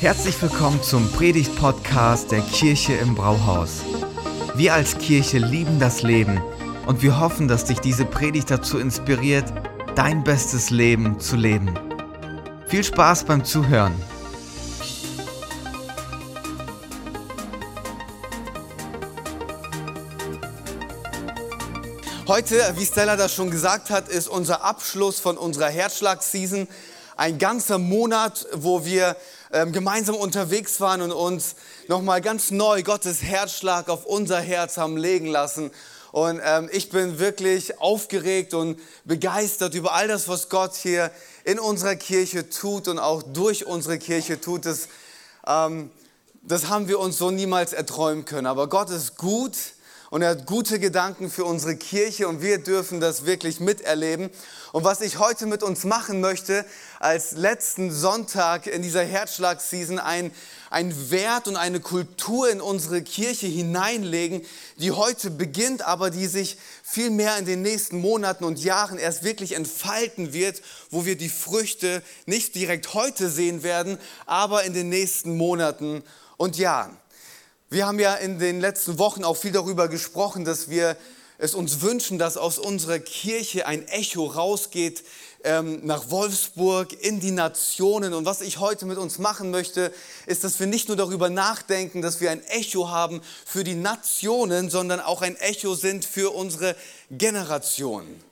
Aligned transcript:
Herzlich 0.00 0.40
willkommen 0.40 0.82
zum 0.82 1.12
Predigt-Podcast 1.12 2.30
der 2.32 2.40
Kirche 2.40 2.94
im 2.94 3.14
Brauhaus. 3.14 3.82
Wir 4.54 4.72
als 4.72 4.96
Kirche 4.96 5.36
lieben 5.36 5.78
das 5.78 6.00
Leben 6.00 6.40
und 6.86 7.02
wir 7.02 7.20
hoffen, 7.20 7.48
dass 7.48 7.66
dich 7.66 7.80
diese 7.80 8.06
Predigt 8.06 8.50
dazu 8.50 8.78
inspiriert, 8.78 9.44
dein 9.96 10.24
bestes 10.24 10.70
Leben 10.70 11.20
zu 11.20 11.36
leben. 11.36 11.78
Viel 12.66 12.82
Spaß 12.82 13.24
beim 13.24 13.44
Zuhören. 13.44 13.92
Heute, 22.26 22.72
wie 22.76 22.86
Stella 22.86 23.16
das 23.16 23.34
schon 23.34 23.50
gesagt 23.50 23.90
hat, 23.90 24.08
ist 24.08 24.28
unser 24.28 24.64
Abschluss 24.64 25.20
von 25.20 25.36
unserer 25.36 25.68
Herzschlag-Season. 25.68 26.68
Ein 27.18 27.36
ganzer 27.36 27.76
Monat, 27.76 28.46
wo 28.54 28.86
wir 28.86 29.14
ähm, 29.52 29.72
gemeinsam 29.72 30.14
unterwegs 30.14 30.80
waren 30.80 31.02
und 31.02 31.12
uns 31.12 31.56
nochmal 31.88 32.20
ganz 32.20 32.50
neu 32.50 32.82
Gottes 32.82 33.22
Herzschlag 33.22 33.88
auf 33.88 34.06
unser 34.06 34.40
Herz 34.40 34.76
haben 34.76 34.96
legen 34.96 35.26
lassen. 35.26 35.70
Und 36.12 36.40
ähm, 36.44 36.68
ich 36.72 36.90
bin 36.90 37.18
wirklich 37.18 37.80
aufgeregt 37.80 38.54
und 38.54 38.80
begeistert 39.04 39.74
über 39.74 39.92
all 39.92 40.08
das, 40.08 40.28
was 40.28 40.48
Gott 40.48 40.74
hier 40.74 41.10
in 41.44 41.58
unserer 41.58 41.96
Kirche 41.96 42.48
tut 42.48 42.88
und 42.88 42.98
auch 42.98 43.22
durch 43.22 43.66
unsere 43.66 43.98
Kirche 43.98 44.40
tut. 44.40 44.66
Das, 44.66 44.88
ähm, 45.46 45.90
das 46.42 46.68
haben 46.68 46.88
wir 46.88 46.98
uns 46.98 47.18
so 47.18 47.30
niemals 47.30 47.72
erträumen 47.72 48.24
können. 48.24 48.46
Aber 48.46 48.68
Gott 48.68 48.90
ist 48.90 49.16
gut 49.16 49.56
und 50.10 50.22
er 50.22 50.30
hat 50.30 50.46
gute 50.46 50.80
Gedanken 50.80 51.30
für 51.30 51.44
unsere 51.44 51.76
Kirche 51.76 52.26
und 52.26 52.42
wir 52.42 52.58
dürfen 52.58 53.00
das 53.00 53.24
wirklich 53.24 53.60
miterleben. 53.60 54.30
Und 54.72 54.82
was 54.82 55.00
ich 55.00 55.18
heute 55.20 55.46
mit 55.46 55.62
uns 55.62 55.84
machen 55.84 56.20
möchte, 56.20 56.64
als 57.00 57.32
letzten 57.32 57.90
Sonntag 57.90 58.66
in 58.66 58.82
dieser 58.82 59.02
Herzschlag-Season, 59.02 59.98
ein, 59.98 60.30
ein 60.68 61.10
Wert 61.10 61.48
und 61.48 61.56
eine 61.56 61.80
Kultur 61.80 62.50
in 62.50 62.60
unsere 62.60 63.00
Kirche 63.00 63.46
hineinlegen, 63.46 64.42
die 64.76 64.92
heute 64.92 65.30
beginnt, 65.30 65.80
aber 65.80 66.10
die 66.10 66.26
sich 66.26 66.58
viel 66.82 67.08
mehr 67.08 67.38
in 67.38 67.46
den 67.46 67.62
nächsten 67.62 68.02
Monaten 68.02 68.44
und 68.44 68.62
Jahren 68.62 68.98
erst 68.98 69.24
wirklich 69.24 69.52
entfalten 69.52 70.34
wird, 70.34 70.60
wo 70.90 71.06
wir 71.06 71.16
die 71.16 71.30
Früchte 71.30 72.02
nicht 72.26 72.54
direkt 72.54 72.92
heute 72.92 73.30
sehen 73.30 73.62
werden, 73.62 73.96
aber 74.26 74.64
in 74.64 74.74
den 74.74 74.90
nächsten 74.90 75.38
Monaten 75.38 76.04
und 76.36 76.58
Jahren. 76.58 76.94
Wir 77.70 77.86
haben 77.86 77.98
ja 77.98 78.14
in 78.14 78.38
den 78.38 78.60
letzten 78.60 78.98
Wochen 78.98 79.24
auch 79.24 79.38
viel 79.38 79.52
darüber 79.52 79.88
gesprochen, 79.88 80.44
dass 80.44 80.68
wir 80.68 80.98
es 81.40 81.54
uns 81.54 81.80
wünschen, 81.80 82.18
dass 82.18 82.36
aus 82.36 82.58
unserer 82.58 82.98
Kirche 82.98 83.66
ein 83.66 83.88
Echo 83.88 84.26
rausgeht 84.26 85.02
ähm, 85.42 85.80
nach 85.84 86.10
Wolfsburg, 86.10 86.92
in 87.02 87.18
die 87.18 87.30
Nationen. 87.30 88.12
Und 88.12 88.26
was 88.26 88.42
ich 88.42 88.58
heute 88.58 88.84
mit 88.84 88.98
uns 88.98 89.18
machen 89.18 89.50
möchte, 89.50 89.90
ist, 90.26 90.44
dass 90.44 90.60
wir 90.60 90.66
nicht 90.66 90.88
nur 90.88 90.98
darüber 90.98 91.30
nachdenken, 91.30 92.02
dass 92.02 92.20
wir 92.20 92.30
ein 92.30 92.44
Echo 92.48 92.90
haben 92.90 93.22
für 93.46 93.64
die 93.64 93.74
Nationen, 93.74 94.68
sondern 94.68 95.00
auch 95.00 95.22
ein 95.22 95.36
Echo 95.36 95.74
sind 95.74 96.04
für 96.04 96.34
unsere 96.34 96.76
Generationen 97.10 98.22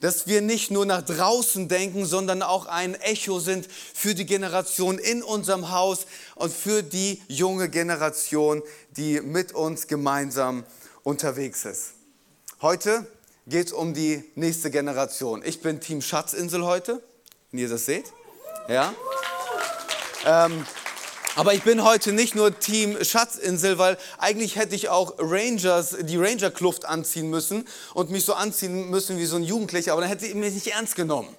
dass 0.00 0.28
wir 0.28 0.42
nicht 0.42 0.70
nur 0.70 0.86
nach 0.86 1.02
draußen 1.02 1.66
denken, 1.66 2.06
sondern 2.06 2.42
auch 2.42 2.66
ein 2.66 2.94
Echo 2.94 3.40
sind 3.40 3.66
für 3.68 4.14
die 4.14 4.26
Generation 4.26 4.96
in 4.96 5.24
unserem 5.24 5.72
Haus 5.72 6.06
und 6.36 6.52
für 6.52 6.84
die 6.84 7.20
junge 7.26 7.68
Generation, 7.68 8.62
die 8.96 9.20
mit 9.20 9.56
uns 9.56 9.88
gemeinsam 9.88 10.62
unterwegs 11.02 11.64
ist. 11.64 11.97
Heute 12.60 13.06
geht 13.46 13.68
es 13.68 13.72
um 13.72 13.94
die 13.94 14.24
nächste 14.34 14.72
Generation. 14.72 15.42
Ich 15.44 15.62
bin 15.62 15.78
Team 15.78 16.02
Schatzinsel 16.02 16.64
heute, 16.64 17.00
wenn 17.52 17.60
ihr 17.60 17.68
das 17.68 17.86
seht. 17.86 18.06
Ja. 18.68 18.92
Ähm, 20.26 20.66
aber 21.36 21.54
ich 21.54 21.62
bin 21.62 21.84
heute 21.84 22.12
nicht 22.12 22.34
nur 22.34 22.58
Team 22.58 22.96
Schatzinsel, 23.04 23.78
weil 23.78 23.96
eigentlich 24.18 24.56
hätte 24.56 24.74
ich 24.74 24.88
auch 24.88 25.14
Rangers, 25.18 25.98
die 26.00 26.16
Ranger-Kluft 26.16 26.84
anziehen 26.84 27.30
müssen 27.30 27.64
und 27.94 28.10
mich 28.10 28.24
so 28.24 28.34
anziehen 28.34 28.90
müssen 28.90 29.18
wie 29.18 29.26
so 29.26 29.36
ein 29.36 29.44
Jugendlicher, 29.44 29.92
aber 29.92 30.00
dann 30.00 30.10
hätte 30.10 30.26
ich 30.26 30.34
mich 30.34 30.52
nicht 30.52 30.66
ernst 30.66 30.96
genommen. 30.96 31.32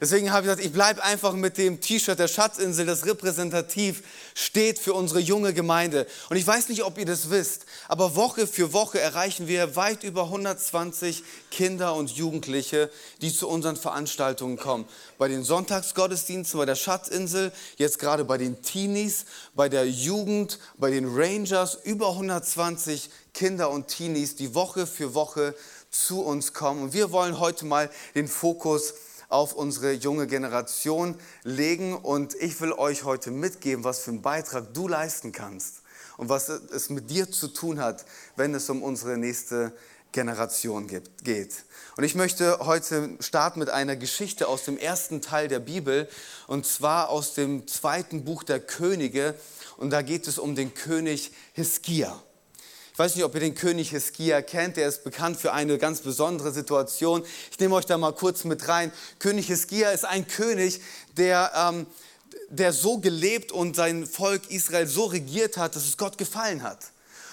Deswegen 0.00 0.32
habe 0.32 0.46
ich 0.46 0.50
gesagt, 0.50 0.66
ich 0.66 0.72
bleibe 0.72 1.04
einfach 1.04 1.34
mit 1.34 1.58
dem 1.58 1.82
T-Shirt 1.82 2.18
der 2.18 2.26
Schatzinsel, 2.26 2.86
das 2.86 3.04
repräsentativ 3.04 4.02
steht 4.34 4.78
für 4.78 4.94
unsere 4.94 5.20
junge 5.20 5.52
Gemeinde. 5.52 6.06
Und 6.30 6.38
ich 6.38 6.46
weiß 6.46 6.70
nicht, 6.70 6.84
ob 6.84 6.96
ihr 6.96 7.04
das 7.04 7.28
wisst, 7.28 7.66
aber 7.86 8.16
Woche 8.16 8.46
für 8.46 8.72
Woche 8.72 8.98
erreichen 8.98 9.46
wir 9.46 9.76
weit 9.76 10.02
über 10.02 10.24
120 10.24 11.22
Kinder 11.50 11.94
und 11.94 12.12
Jugendliche, 12.12 12.90
die 13.20 13.30
zu 13.30 13.46
unseren 13.46 13.76
Veranstaltungen 13.76 14.56
kommen. 14.56 14.88
Bei 15.18 15.28
den 15.28 15.44
Sonntagsgottesdiensten, 15.44 16.58
bei 16.58 16.64
der 16.64 16.76
Schatzinsel, 16.76 17.52
jetzt 17.76 17.98
gerade 17.98 18.24
bei 18.24 18.38
den 18.38 18.62
Teenies, 18.62 19.26
bei 19.54 19.68
der 19.68 19.86
Jugend, 19.86 20.58
bei 20.78 20.90
den 20.90 21.14
Rangers, 21.14 21.76
über 21.84 22.08
120 22.12 23.10
Kinder 23.34 23.70
und 23.70 23.88
Teenies, 23.88 24.34
die 24.34 24.54
Woche 24.54 24.86
für 24.86 25.12
Woche 25.12 25.54
zu 25.90 26.22
uns 26.22 26.54
kommen. 26.54 26.84
Und 26.84 26.92
wir 26.94 27.12
wollen 27.12 27.38
heute 27.38 27.66
mal 27.66 27.90
den 28.14 28.28
Fokus 28.28 28.94
auf 29.30 29.54
unsere 29.54 29.92
junge 29.92 30.26
Generation 30.26 31.14
legen. 31.42 31.96
Und 31.96 32.34
ich 32.34 32.60
will 32.60 32.72
euch 32.72 33.04
heute 33.04 33.30
mitgeben, 33.30 33.84
was 33.84 34.00
für 34.00 34.10
einen 34.10 34.22
Beitrag 34.22 34.74
du 34.74 34.86
leisten 34.86 35.32
kannst 35.32 35.76
und 36.18 36.28
was 36.28 36.50
es 36.50 36.90
mit 36.90 37.08
dir 37.08 37.30
zu 37.30 37.48
tun 37.48 37.80
hat, 37.80 38.04
wenn 38.36 38.54
es 38.54 38.68
um 38.68 38.82
unsere 38.82 39.16
nächste 39.16 39.72
Generation 40.12 40.88
geht. 40.88 41.64
Und 41.96 42.04
ich 42.04 42.14
möchte 42.14 42.58
heute 42.60 43.10
starten 43.20 43.60
mit 43.60 43.70
einer 43.70 43.96
Geschichte 43.96 44.48
aus 44.48 44.64
dem 44.64 44.76
ersten 44.76 45.22
Teil 45.22 45.48
der 45.48 45.60
Bibel, 45.60 46.08
und 46.48 46.66
zwar 46.66 47.08
aus 47.08 47.34
dem 47.34 47.66
zweiten 47.68 48.24
Buch 48.24 48.42
der 48.42 48.60
Könige. 48.60 49.34
Und 49.76 49.90
da 49.90 50.02
geht 50.02 50.26
es 50.26 50.38
um 50.38 50.56
den 50.56 50.74
König 50.74 51.32
Hiskia 51.52 52.20
weiß 53.00 53.16
nicht, 53.16 53.24
ob 53.24 53.32
ihr 53.32 53.40
den 53.40 53.54
König 53.54 53.90
Hiskia 53.90 54.42
kennt, 54.42 54.76
der 54.76 54.86
ist 54.86 55.04
bekannt 55.04 55.38
für 55.38 55.54
eine 55.54 55.78
ganz 55.78 56.00
besondere 56.00 56.52
Situation. 56.52 57.24
Ich 57.50 57.58
nehme 57.58 57.74
euch 57.74 57.86
da 57.86 57.96
mal 57.96 58.12
kurz 58.12 58.44
mit 58.44 58.68
rein. 58.68 58.92
König 59.18 59.46
Hiskia 59.46 59.90
ist 59.90 60.04
ein 60.04 60.28
König, 60.28 60.82
der, 61.16 61.50
ähm, 61.56 61.86
der 62.50 62.74
so 62.74 62.98
gelebt 62.98 63.52
und 63.52 63.74
sein 63.74 64.06
Volk 64.06 64.50
Israel 64.50 64.86
so 64.86 65.06
regiert 65.06 65.56
hat, 65.56 65.76
dass 65.76 65.86
es 65.86 65.96
Gott 65.96 66.18
gefallen 66.18 66.62
hat. 66.62 66.78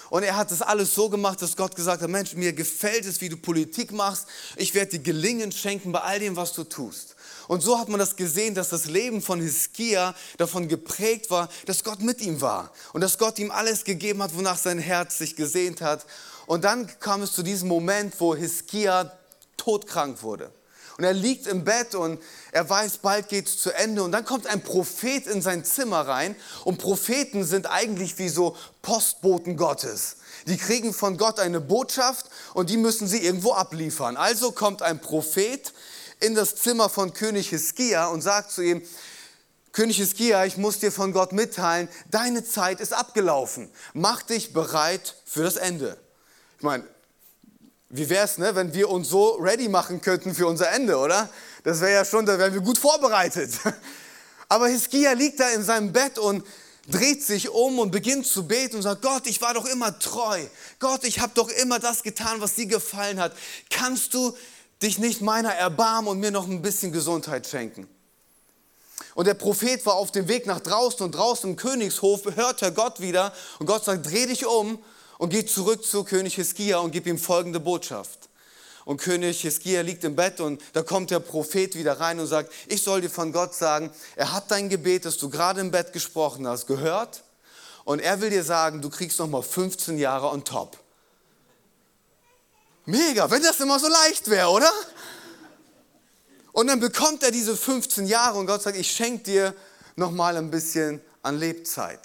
Und 0.08 0.22
er 0.22 0.36
hat 0.36 0.50
das 0.50 0.62
alles 0.62 0.94
so 0.94 1.10
gemacht, 1.10 1.42
dass 1.42 1.54
Gott 1.54 1.76
gesagt 1.76 2.00
hat, 2.00 2.08
Mensch, 2.08 2.32
mir 2.32 2.54
gefällt 2.54 3.04
es, 3.04 3.20
wie 3.20 3.28
du 3.28 3.36
Politik 3.36 3.92
machst. 3.92 4.26
Ich 4.56 4.72
werde 4.72 4.92
dir 4.92 5.00
Gelingen 5.00 5.52
schenken 5.52 5.92
bei 5.92 6.00
all 6.00 6.18
dem, 6.18 6.36
was 6.36 6.54
du 6.54 6.64
tust. 6.64 7.14
Und 7.48 7.62
so 7.62 7.78
hat 7.78 7.88
man 7.88 7.98
das 7.98 8.14
gesehen, 8.14 8.54
dass 8.54 8.68
das 8.68 8.84
Leben 8.84 9.20
von 9.20 9.40
Hiskia 9.40 10.14
davon 10.36 10.68
geprägt 10.68 11.30
war, 11.30 11.48
dass 11.66 11.82
Gott 11.82 12.00
mit 12.00 12.20
ihm 12.20 12.40
war 12.40 12.70
und 12.92 13.00
dass 13.00 13.18
Gott 13.18 13.38
ihm 13.38 13.50
alles 13.50 13.84
gegeben 13.84 14.22
hat, 14.22 14.36
wonach 14.36 14.58
sein 14.58 14.78
Herz 14.78 15.18
sich 15.18 15.34
gesehnt 15.34 15.80
hat. 15.80 16.06
Und 16.46 16.64
dann 16.64 16.88
kam 17.00 17.22
es 17.22 17.32
zu 17.32 17.42
diesem 17.42 17.68
Moment, 17.68 18.14
wo 18.20 18.36
Hiskia 18.36 19.10
todkrank 19.56 20.22
wurde. 20.22 20.52
Und 20.98 21.04
er 21.04 21.12
liegt 21.12 21.46
im 21.46 21.62
Bett 21.62 21.94
und 21.94 22.20
er 22.50 22.68
weiß, 22.68 22.98
bald 22.98 23.28
geht 23.28 23.46
es 23.46 23.58
zu 23.58 23.70
Ende. 23.70 24.02
Und 24.02 24.10
dann 24.10 24.24
kommt 24.24 24.48
ein 24.48 24.62
Prophet 24.62 25.28
in 25.28 25.40
sein 25.40 25.64
Zimmer 25.64 26.00
rein. 26.00 26.34
Und 26.64 26.78
Propheten 26.78 27.44
sind 27.44 27.70
eigentlich 27.70 28.18
wie 28.18 28.28
so 28.28 28.56
Postboten 28.82 29.56
Gottes. 29.56 30.16
Die 30.48 30.56
kriegen 30.56 30.92
von 30.92 31.16
Gott 31.16 31.38
eine 31.38 31.60
Botschaft 31.60 32.26
und 32.52 32.68
die 32.68 32.76
müssen 32.76 33.06
sie 33.06 33.24
irgendwo 33.24 33.52
abliefern. 33.52 34.16
Also 34.16 34.50
kommt 34.50 34.82
ein 34.82 35.00
Prophet 35.00 35.72
in 36.20 36.34
das 36.34 36.56
Zimmer 36.56 36.88
von 36.88 37.12
König 37.12 37.48
Hiskia 37.48 38.06
und 38.06 38.22
sagt 38.22 38.50
zu 38.50 38.62
ihm, 38.62 38.82
König 39.72 39.98
Hiskia, 39.98 40.44
ich 40.44 40.56
muss 40.56 40.80
dir 40.80 40.90
von 40.90 41.12
Gott 41.12 41.32
mitteilen, 41.32 41.88
deine 42.10 42.44
Zeit 42.44 42.80
ist 42.80 42.92
abgelaufen. 42.92 43.70
Mach 43.92 44.22
dich 44.22 44.52
bereit 44.52 45.14
für 45.24 45.44
das 45.44 45.56
Ende. 45.56 45.96
Ich 46.56 46.64
meine, 46.64 46.84
wie 47.90 48.08
wäre 48.08 48.24
es, 48.24 48.38
ne, 48.38 48.54
wenn 48.54 48.74
wir 48.74 48.90
uns 48.90 49.08
so 49.08 49.36
ready 49.36 49.68
machen 49.68 50.00
könnten 50.00 50.34
für 50.34 50.46
unser 50.46 50.70
Ende, 50.72 50.98
oder? 50.98 51.28
Das 51.64 51.80
wäre 51.80 51.92
ja 51.92 52.04
schon, 52.04 52.26
da 52.26 52.38
wären 52.38 52.52
wir 52.52 52.60
gut 52.60 52.78
vorbereitet. 52.78 53.52
Aber 54.48 54.68
Hiskia 54.68 55.12
liegt 55.12 55.40
da 55.40 55.48
in 55.50 55.62
seinem 55.62 55.92
Bett 55.92 56.18
und 56.18 56.44
dreht 56.90 57.22
sich 57.22 57.50
um 57.50 57.78
und 57.78 57.90
beginnt 57.90 58.26
zu 58.26 58.46
beten 58.46 58.76
und 58.76 58.82
sagt, 58.82 59.02
Gott, 59.02 59.26
ich 59.26 59.40
war 59.42 59.54
doch 59.54 59.66
immer 59.66 59.98
treu. 59.98 60.40
Gott, 60.78 61.04
ich 61.04 61.20
habe 61.20 61.32
doch 61.34 61.50
immer 61.50 61.78
das 61.78 62.02
getan, 62.02 62.40
was 62.40 62.54
dir 62.54 62.66
gefallen 62.66 63.20
hat. 63.20 63.36
Kannst 63.70 64.14
du 64.14 64.36
dich 64.82 64.98
nicht 64.98 65.20
meiner 65.20 65.54
erbarmen 65.54 66.08
und 66.10 66.20
mir 66.20 66.30
noch 66.30 66.46
ein 66.46 66.62
bisschen 66.62 66.92
Gesundheit 66.92 67.46
schenken. 67.46 67.88
Und 69.14 69.26
der 69.26 69.34
Prophet 69.34 69.84
war 69.86 69.94
auf 69.94 70.12
dem 70.12 70.28
Weg 70.28 70.46
nach 70.46 70.60
draußen 70.60 71.04
und 71.04 71.12
draußen 71.12 71.50
im 71.50 71.56
Königshof 71.56 72.22
hört 72.36 72.62
er 72.62 72.70
Gott 72.70 73.00
wieder 73.00 73.32
und 73.58 73.66
Gott 73.66 73.84
sagt, 73.84 74.06
dreh 74.06 74.26
dich 74.26 74.46
um 74.46 74.78
und 75.18 75.30
geh 75.30 75.44
zurück 75.44 75.84
zu 75.84 76.04
König 76.04 76.36
Hiskia 76.36 76.78
und 76.78 76.92
gib 76.92 77.06
ihm 77.06 77.18
folgende 77.18 77.58
Botschaft. 77.58 78.28
Und 78.84 78.98
König 78.98 79.40
Hiskia 79.42 79.82
liegt 79.82 80.04
im 80.04 80.16
Bett 80.16 80.40
und 80.40 80.62
da 80.72 80.82
kommt 80.82 81.10
der 81.10 81.18
Prophet 81.18 81.74
wieder 81.74 82.00
rein 82.00 82.20
und 82.20 82.26
sagt, 82.26 82.52
ich 82.68 82.82
soll 82.82 83.00
dir 83.00 83.10
von 83.10 83.32
Gott 83.32 83.54
sagen, 83.54 83.90
er 84.16 84.32
hat 84.32 84.50
dein 84.50 84.68
Gebet, 84.68 85.04
das 85.04 85.18
du 85.18 85.28
gerade 85.28 85.60
im 85.60 85.70
Bett 85.70 85.92
gesprochen 85.92 86.46
hast, 86.46 86.66
gehört 86.66 87.24
und 87.84 88.00
er 88.00 88.20
will 88.20 88.30
dir 88.30 88.44
sagen, 88.44 88.80
du 88.80 88.88
kriegst 88.88 89.18
noch 89.18 89.26
mal 89.26 89.42
15 89.42 89.98
Jahre 89.98 90.30
on 90.30 90.44
top. 90.44 90.78
Mega, 92.88 93.30
wenn 93.30 93.42
das 93.42 93.60
immer 93.60 93.78
so 93.78 93.86
leicht 93.86 94.30
wäre, 94.30 94.48
oder? 94.48 94.72
Und 96.52 96.68
dann 96.68 96.80
bekommt 96.80 97.22
er 97.22 97.30
diese 97.30 97.54
15 97.54 98.06
Jahre 98.06 98.38
und 98.38 98.46
Gott 98.46 98.62
sagt, 98.62 98.78
ich 98.78 98.90
schenke 98.90 99.24
dir 99.24 99.54
noch 99.96 100.10
mal 100.10 100.38
ein 100.38 100.50
bisschen 100.50 101.02
an 101.22 101.38
Lebzeit. 101.38 102.00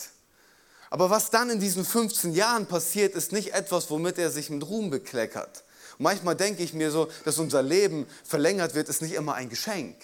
Aber 0.90 1.10
was 1.10 1.30
dann 1.30 1.50
in 1.50 1.62
diesen 1.62 1.86
15 1.86 2.34
Jahren 2.34 2.66
passiert, 2.66 3.16
ist 3.16 3.32
nicht 3.32 3.54
etwas, 3.54 3.90
womit 3.92 4.18
er 4.18 4.30
sich 4.30 4.50
mit 4.50 4.68
Ruhm 4.68 4.90
bekleckert. 4.90 5.64
Und 6.00 6.04
manchmal 6.04 6.36
denke 6.36 6.62
ich 6.64 6.74
mir 6.74 6.92
so, 6.92 7.08
dass 7.24 7.40
unser 7.40 7.64
Leben 7.64 8.06
verlängert 8.26 8.76
wird, 8.76 8.90
ist 8.90 9.02
nicht 9.02 9.14
immer 9.14 9.36
ein 9.36 9.48
Geschenk. 9.48 9.96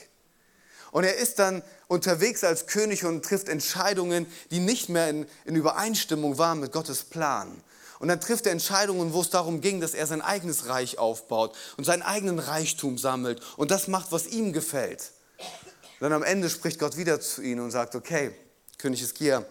Und 0.92 1.04
er 1.04 1.18
ist 1.18 1.40
dann 1.40 1.62
unterwegs 1.90 2.46
als 2.46 2.68
König 2.68 3.04
und 3.04 3.26
trifft 3.26 3.50
Entscheidungen, 3.50 4.28
die 4.50 4.60
nicht 4.60 4.88
mehr 4.88 5.10
in, 5.10 5.28
in 5.44 5.58
Übereinstimmung 5.58 6.38
waren 6.38 6.62
mit 6.62 6.72
Gottes 6.72 7.04
Plan. 7.04 7.62
Und 8.00 8.08
dann 8.08 8.22
trifft 8.22 8.46
er 8.46 8.54
Entscheidungen, 8.54 9.14
wo 9.14 9.22
es 9.22 9.30
darum 9.30 9.62
ging, 9.62 9.82
dass 9.82 9.94
er 9.94 10.08
sein 10.08 10.22
eigenes 10.22 10.68
Reich 10.68 10.98
aufbaut 10.98 11.56
und 11.78 11.84
seinen 11.84 12.02
eigenen 12.02 12.40
Reichtum 12.40 12.98
sammelt 12.98 13.42
und 13.58 13.72
das 13.72 13.88
macht, 13.88 14.12
was 14.12 14.28
ihm 14.28 14.54
gefällt. 14.54 15.12
Und 15.38 16.06
dann 16.06 16.14
am 16.14 16.24
Ende 16.24 16.50
spricht 16.50 16.80
Gott 16.80 16.96
wieder 16.96 17.20
zu 17.20 17.42
ihm 17.42 17.62
und 17.62 17.72
sagt, 17.72 17.96
okay, 17.96 18.32
König 18.78 19.02
Iskia, 19.02 19.44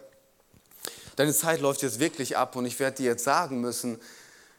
deine 1.17 1.35
Zeit 1.35 1.61
läuft 1.61 1.83
jetzt 1.83 2.00
wirklich 2.00 2.39
ab 2.39 2.56
und 2.56 2.65
ich 2.65 2.81
werde 2.81 2.97
dir 2.97 3.11
jetzt 3.11 3.25
sagen 3.25 3.61
müssen, 3.61 4.00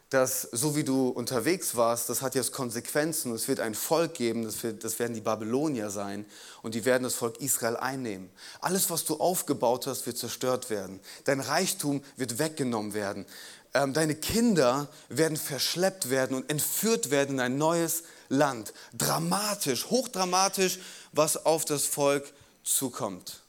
dass 0.09 0.41
so 0.51 0.75
wie 0.75 0.83
du 0.83 1.09
unterwegs 1.09 1.75
warst, 1.75 2.09
das 2.09 2.23
hat 2.23 2.33
jetzt 2.33 2.51
Konsequenzen. 2.51 3.31
Es 3.33 3.47
wird 3.47 3.59
ein 3.59 3.75
Volk 3.75 4.15
geben, 4.15 4.43
das, 4.43 4.63
wird, 4.63 4.83
das, 4.83 4.97
werden 4.97 5.13
die 5.13 5.21
Babylonier 5.21 5.91
sein 5.91 6.25
und 6.63 6.73
die 6.73 6.83
werden 6.83 7.03
das 7.03 7.13
Volk 7.13 7.39
Israel 7.41 7.77
einnehmen. 7.77 8.31
Alles, 8.59 8.89
was 8.89 9.05
du 9.05 9.17
aufgebaut 9.17 9.85
hast, 9.85 10.07
wird 10.07 10.17
zerstört 10.17 10.71
werden. 10.71 10.99
Dein 11.25 11.39
Reichtum 11.39 12.03
wird 12.17 12.39
weggenommen 12.39 12.95
werden. 12.95 13.27
Ähm, 13.73 13.93
deine 13.93 14.15
Kinder 14.15 14.87
werden 15.09 15.37
verschleppt 15.37 16.09
werden 16.09 16.35
und 16.35 16.49
entführt 16.49 17.11
werden 17.11 17.35
in 17.35 17.39
ein 17.39 17.57
neues 17.57 18.03
Land. 18.29 18.73
Dramatisch, 18.93 19.87
hochdramatisch, 19.87 20.79
was 21.11 21.45
auf 21.45 21.65
das 21.65 21.85
Volk 21.85 22.31
zukommt. 22.63 23.41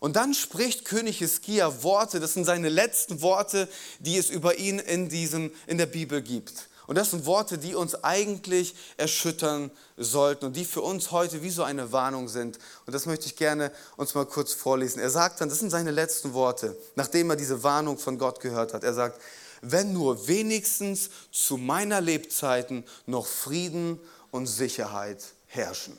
Und 0.00 0.16
dann 0.16 0.32
spricht 0.32 0.86
König 0.86 1.18
Hiskia 1.18 1.82
Worte, 1.82 2.20
das 2.20 2.32
sind 2.32 2.46
seine 2.46 2.70
letzten 2.70 3.20
Worte, 3.20 3.68
die 3.98 4.16
es 4.16 4.30
über 4.30 4.58
ihn 4.58 4.78
in, 4.78 5.10
diesem, 5.10 5.52
in 5.66 5.76
der 5.76 5.86
Bibel 5.86 6.22
gibt. 6.22 6.69
Und 6.90 6.96
das 6.96 7.12
sind 7.12 7.24
Worte, 7.24 7.56
die 7.56 7.76
uns 7.76 8.02
eigentlich 8.02 8.74
erschüttern 8.96 9.70
sollten 9.96 10.46
und 10.46 10.56
die 10.56 10.64
für 10.64 10.80
uns 10.80 11.12
heute 11.12 11.40
wie 11.40 11.50
so 11.50 11.62
eine 11.62 11.92
Warnung 11.92 12.26
sind. 12.26 12.58
Und 12.84 12.92
das 12.92 13.06
möchte 13.06 13.26
ich 13.26 13.36
gerne 13.36 13.70
uns 13.96 14.16
mal 14.16 14.26
kurz 14.26 14.54
vorlesen. 14.54 14.98
Er 14.98 15.10
sagt 15.10 15.40
dann, 15.40 15.48
das 15.48 15.60
sind 15.60 15.70
seine 15.70 15.92
letzten 15.92 16.32
Worte, 16.32 16.76
nachdem 16.96 17.30
er 17.30 17.36
diese 17.36 17.62
Warnung 17.62 17.96
von 17.96 18.18
Gott 18.18 18.40
gehört 18.40 18.74
hat. 18.74 18.82
Er 18.82 18.92
sagt, 18.92 19.20
wenn 19.62 19.92
nur 19.92 20.26
wenigstens 20.26 21.10
zu 21.30 21.58
meiner 21.58 22.00
Lebzeiten 22.00 22.82
noch 23.06 23.28
Frieden 23.28 24.00
und 24.32 24.48
Sicherheit 24.48 25.22
herrschen. 25.46 25.96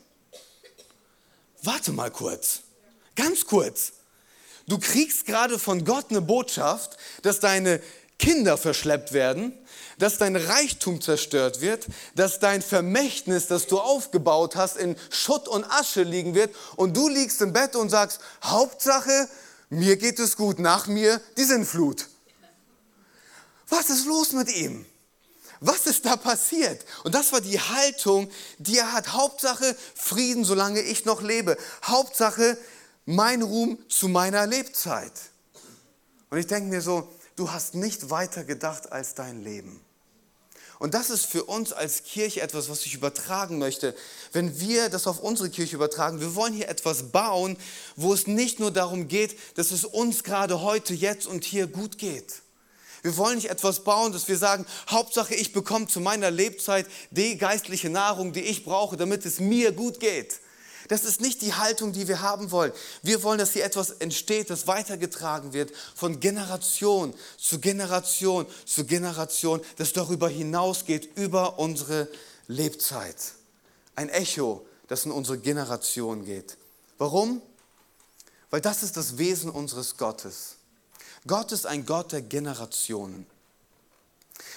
Warte 1.64 1.94
mal 1.94 2.12
kurz. 2.12 2.64
Ganz 3.16 3.46
kurz. 3.46 3.94
Du 4.68 4.78
kriegst 4.78 5.26
gerade 5.26 5.58
von 5.58 5.86
Gott 5.86 6.08
eine 6.10 6.20
Botschaft, 6.20 6.98
dass 7.22 7.40
deine 7.40 7.82
Kinder 8.20 8.58
verschleppt 8.58 9.14
werden, 9.14 9.58
dass 10.02 10.18
dein 10.18 10.36
Reichtum 10.36 11.00
zerstört 11.00 11.62
wird, 11.62 11.86
dass 12.16 12.40
dein 12.40 12.64
Vermächtnis, 12.64 13.46
das 13.46 13.68
du 13.68 13.80
aufgebaut 13.80 14.56
hast, 14.56 14.78
in 14.78 14.96
Schutt 15.12 15.48
und 15.48 15.64
Asche 15.64 16.02
liegen 16.02 16.34
wird 16.34 16.56
und 16.76 16.98
du 16.98 17.08
liegst 17.08 17.40
im 17.42 17.54
Bett 17.54 17.76
und 17.76 17.90
sagst, 17.90 18.20
Hauptsache, 18.44 19.30
mir 19.70 19.98
geht 19.98 20.18
es 20.18 20.36
gut, 20.36 20.58
nach 20.58 20.88
mir 20.88 21.22
die 21.38 21.44
Sintflut. 21.44 22.08
Was 23.70 23.92
ist 23.92 24.08
los 24.08 24.32
mit 24.32 24.52
ihm? 24.56 24.88
Was 25.60 25.86
ist 25.86 26.08
da 26.08 26.16
passiert? 26.16 26.84
Und 27.04 27.14
das 27.14 27.32
war 27.32 27.40
die 27.40 27.60
Haltung, 27.60 28.28
die 28.58 28.80
er 28.80 28.94
hat. 28.94 29.14
Hauptsache 29.14 29.76
Frieden, 29.94 30.44
solange 30.44 30.82
ich 30.82 31.06
noch 31.06 31.22
lebe. 31.22 31.56
Hauptsache 31.84 32.58
mein 33.06 33.44
Ruhm 33.44 33.78
zu 33.88 34.08
meiner 34.08 34.48
Lebzeit. 34.48 35.14
Und 36.32 36.40
ich 36.40 36.48
denke 36.48 36.72
mir 36.72 36.82
so, 36.82 37.08
du 37.36 37.52
hast 37.52 37.76
nicht 37.76 38.10
weiter 38.10 38.44
gedacht 38.44 38.92
als 38.92 39.14
dein 39.14 39.44
Leben. 39.44 39.80
Und 40.82 40.96
das 40.96 41.12
ist 41.12 41.28
für 41.28 41.44
uns 41.44 41.74
als 41.74 42.02
Kirche 42.02 42.42
etwas, 42.42 42.68
was 42.68 42.88
ich 42.88 42.96
übertragen 42.96 43.60
möchte. 43.60 43.94
Wenn 44.32 44.60
wir 44.60 44.90
das 44.90 45.06
auf 45.06 45.20
unsere 45.20 45.52
Kirche 45.52 45.76
übertragen, 45.76 46.20
wir 46.20 46.34
wollen 46.34 46.56
hier 46.56 46.70
etwas 46.70 47.12
bauen, 47.12 47.56
wo 47.96 48.16
es 48.16 48.26
nicht 48.26 48.60
nur 48.60 48.72
darum 48.72 49.08
geht, 49.08 49.38
dass 49.60 49.70
es 49.70 49.86
uns 49.86 50.24
gerade 50.24 50.64
heute, 50.64 50.96
jetzt 50.96 51.28
und 51.28 51.44
hier 51.44 51.68
gut 51.68 52.00
geht. 52.00 52.42
Wir 53.04 53.16
wollen 53.16 53.36
nicht 53.36 53.52
etwas 53.52 53.84
bauen, 53.84 54.12
dass 54.12 54.28
wir 54.28 54.40
sagen, 54.40 54.66
Hauptsache 54.90 55.36
ich 55.36 55.54
bekomme 55.54 55.86
zu 55.86 56.00
meiner 56.00 56.32
Lebzeit 56.32 56.88
die 57.12 57.38
geistliche 57.38 57.92
Nahrung, 57.92 58.34
die 58.34 58.42
ich 58.42 58.66
brauche, 58.66 58.98
damit 58.98 59.24
es 59.28 59.40
mir 59.40 59.74
gut 59.74 60.00
geht. 60.00 60.40
Das 60.92 61.06
ist 61.06 61.22
nicht 61.22 61.42
die 61.42 61.54
Haltung, 61.54 61.94
die 61.94 62.10
wir 62.10 62.20
haben 62.20 62.52
wollen. 62.52 62.74
Wir 63.02 63.24
wollen, 63.24 63.40
dass 63.40 63.54
hier 63.54 63.64
etwas 63.64 63.92
entsteht, 63.92 64.50
das 64.50 64.68
weitergetragen 64.68 65.54
wird 65.54 65.72
von 65.96 66.20
Generation 66.20 67.14
zu 67.38 67.62
Generation 67.62 68.46
zu 68.66 68.84
Generation, 68.84 69.62
das 69.78 69.94
darüber 69.94 70.28
hinausgeht, 70.28 71.16
über 71.16 71.60
unsere 71.60 72.10
Lebzeit. 72.48 73.16
Ein 73.96 74.10
Echo, 74.10 74.66
das 74.90 75.06
in 75.06 75.12
unsere 75.12 75.38
Generation 75.38 76.26
geht. 76.26 76.58
Warum? 76.98 77.42
Weil 78.50 78.60
das 78.60 78.84
ist 78.84 78.98
das 78.98 79.18
Wesen 79.18 79.50
unseres 79.50 79.96
Gottes. 79.96 80.58
Gott 81.26 81.54
ist 81.54 81.68
ein 81.68 81.86
Gott 81.86 82.12
der 82.12 82.22
Generationen. 82.22 83.26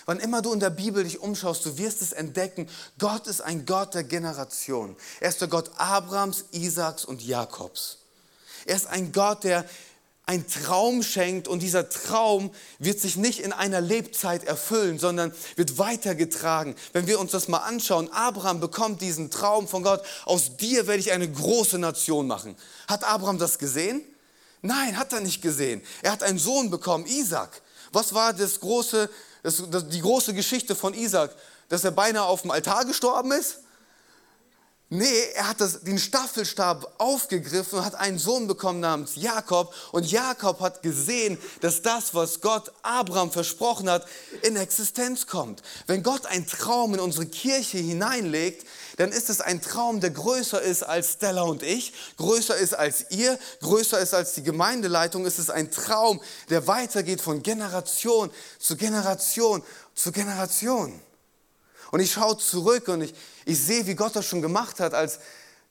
Wann 0.06 0.20
immer 0.20 0.42
du 0.42 0.52
in 0.52 0.60
der 0.60 0.70
Bibel 0.70 1.04
dich 1.04 1.20
umschaust, 1.20 1.64
du 1.66 1.78
wirst 1.78 2.02
es 2.02 2.12
entdecken, 2.12 2.68
Gott 2.98 3.26
ist 3.26 3.40
ein 3.40 3.66
Gott 3.66 3.94
der 3.94 4.04
Generation. 4.04 4.96
Er 5.20 5.28
ist 5.30 5.40
der 5.40 5.48
Gott 5.48 5.70
Abrahams, 5.76 6.44
Isaaks 6.52 7.04
und 7.04 7.22
Jakobs. 7.22 7.98
Er 8.66 8.76
ist 8.76 8.86
ein 8.86 9.12
Gott, 9.12 9.44
der 9.44 9.64
einen 10.26 10.48
Traum 10.48 11.02
schenkt 11.02 11.48
und 11.48 11.60
dieser 11.60 11.88
Traum 11.90 12.50
wird 12.78 12.98
sich 12.98 13.16
nicht 13.16 13.40
in 13.40 13.52
einer 13.52 13.82
Lebzeit 13.82 14.44
erfüllen, 14.44 14.98
sondern 14.98 15.34
wird 15.56 15.76
weitergetragen. 15.76 16.74
Wenn 16.94 17.06
wir 17.06 17.20
uns 17.20 17.32
das 17.32 17.48
mal 17.48 17.58
anschauen, 17.58 18.10
Abraham 18.10 18.60
bekommt 18.60 19.02
diesen 19.02 19.30
Traum 19.30 19.68
von 19.68 19.82
Gott, 19.82 20.02
aus 20.24 20.56
dir 20.56 20.86
werde 20.86 21.00
ich 21.00 21.12
eine 21.12 21.30
große 21.30 21.78
Nation 21.78 22.26
machen. 22.26 22.56
Hat 22.88 23.04
Abraham 23.04 23.38
das 23.38 23.58
gesehen? 23.58 24.02
Nein, 24.62 24.96
hat 24.96 25.12
er 25.12 25.20
nicht 25.20 25.42
gesehen. 25.42 25.82
Er 26.00 26.12
hat 26.12 26.22
einen 26.22 26.38
Sohn 26.38 26.70
bekommen, 26.70 27.04
Isaac. 27.04 27.60
Was 27.92 28.14
war 28.14 28.32
das 28.32 28.60
große 28.60 29.10
das, 29.44 29.62
das, 29.70 29.88
die 29.88 30.00
große 30.00 30.34
Geschichte 30.34 30.74
von 30.74 30.94
Isaac, 30.94 31.30
dass 31.68 31.84
er 31.84 31.90
beinahe 31.92 32.24
auf 32.24 32.42
dem 32.42 32.50
Altar 32.50 32.84
gestorben 32.86 33.30
ist? 33.30 33.58
Nee, 34.88 35.04
er 35.34 35.48
hat 35.48 35.60
das, 35.60 35.82
den 35.82 35.98
Staffelstab 35.98 36.94
aufgegriffen 36.98 37.78
und 37.78 37.84
hat 37.84 37.94
einen 37.94 38.18
Sohn 38.18 38.46
bekommen 38.46 38.80
namens 38.80 39.16
Jakob. 39.16 39.74
Und 39.92 40.10
Jakob 40.10 40.60
hat 40.60 40.82
gesehen, 40.82 41.36
dass 41.60 41.82
das, 41.82 42.14
was 42.14 42.40
Gott 42.40 42.72
Abraham 42.82 43.30
versprochen 43.30 43.90
hat, 43.90 44.06
in 44.42 44.56
Existenz 44.56 45.26
kommt. 45.26 45.62
Wenn 45.86 46.02
Gott 46.02 46.26
einen 46.26 46.46
Traum 46.46 46.94
in 46.94 47.00
unsere 47.00 47.26
Kirche 47.26 47.78
hineinlegt, 47.78 48.66
dann 48.96 49.10
ist 49.10 49.30
es 49.30 49.40
ein 49.40 49.60
Traum, 49.60 50.00
der 50.00 50.10
größer 50.10 50.62
ist 50.62 50.82
als 50.82 51.14
Stella 51.14 51.42
und 51.42 51.62
ich, 51.62 51.92
größer 52.16 52.56
ist 52.56 52.74
als 52.74 53.10
ihr, 53.10 53.38
größer 53.60 53.98
ist 53.98 54.14
als 54.14 54.34
die 54.34 54.42
Gemeindeleitung. 54.42 55.26
Es 55.26 55.38
ist 55.38 55.50
ein 55.50 55.70
Traum, 55.70 56.20
der 56.50 56.66
weitergeht 56.66 57.20
von 57.20 57.42
Generation 57.42 58.30
zu 58.58 58.76
Generation 58.76 59.62
zu 59.94 60.12
Generation. 60.12 61.00
Und 61.90 62.00
ich 62.00 62.12
schaue 62.12 62.38
zurück 62.38 62.88
und 62.88 63.02
ich, 63.02 63.14
ich 63.44 63.58
sehe, 63.58 63.86
wie 63.86 63.94
Gott 63.94 64.16
das 64.16 64.26
schon 64.26 64.42
gemacht 64.42 64.80
hat, 64.80 64.94
als 64.94 65.18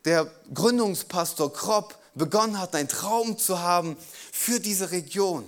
der 0.06 0.30
Gründungspastor 0.54 1.52
Kropp 1.52 1.98
begonnen 2.16 2.60
hat, 2.60 2.76
einen 2.76 2.88
Traum 2.88 3.38
zu 3.38 3.60
haben 3.60 3.98
für 4.32 4.60
diese 4.60 4.92
Region. 4.92 5.44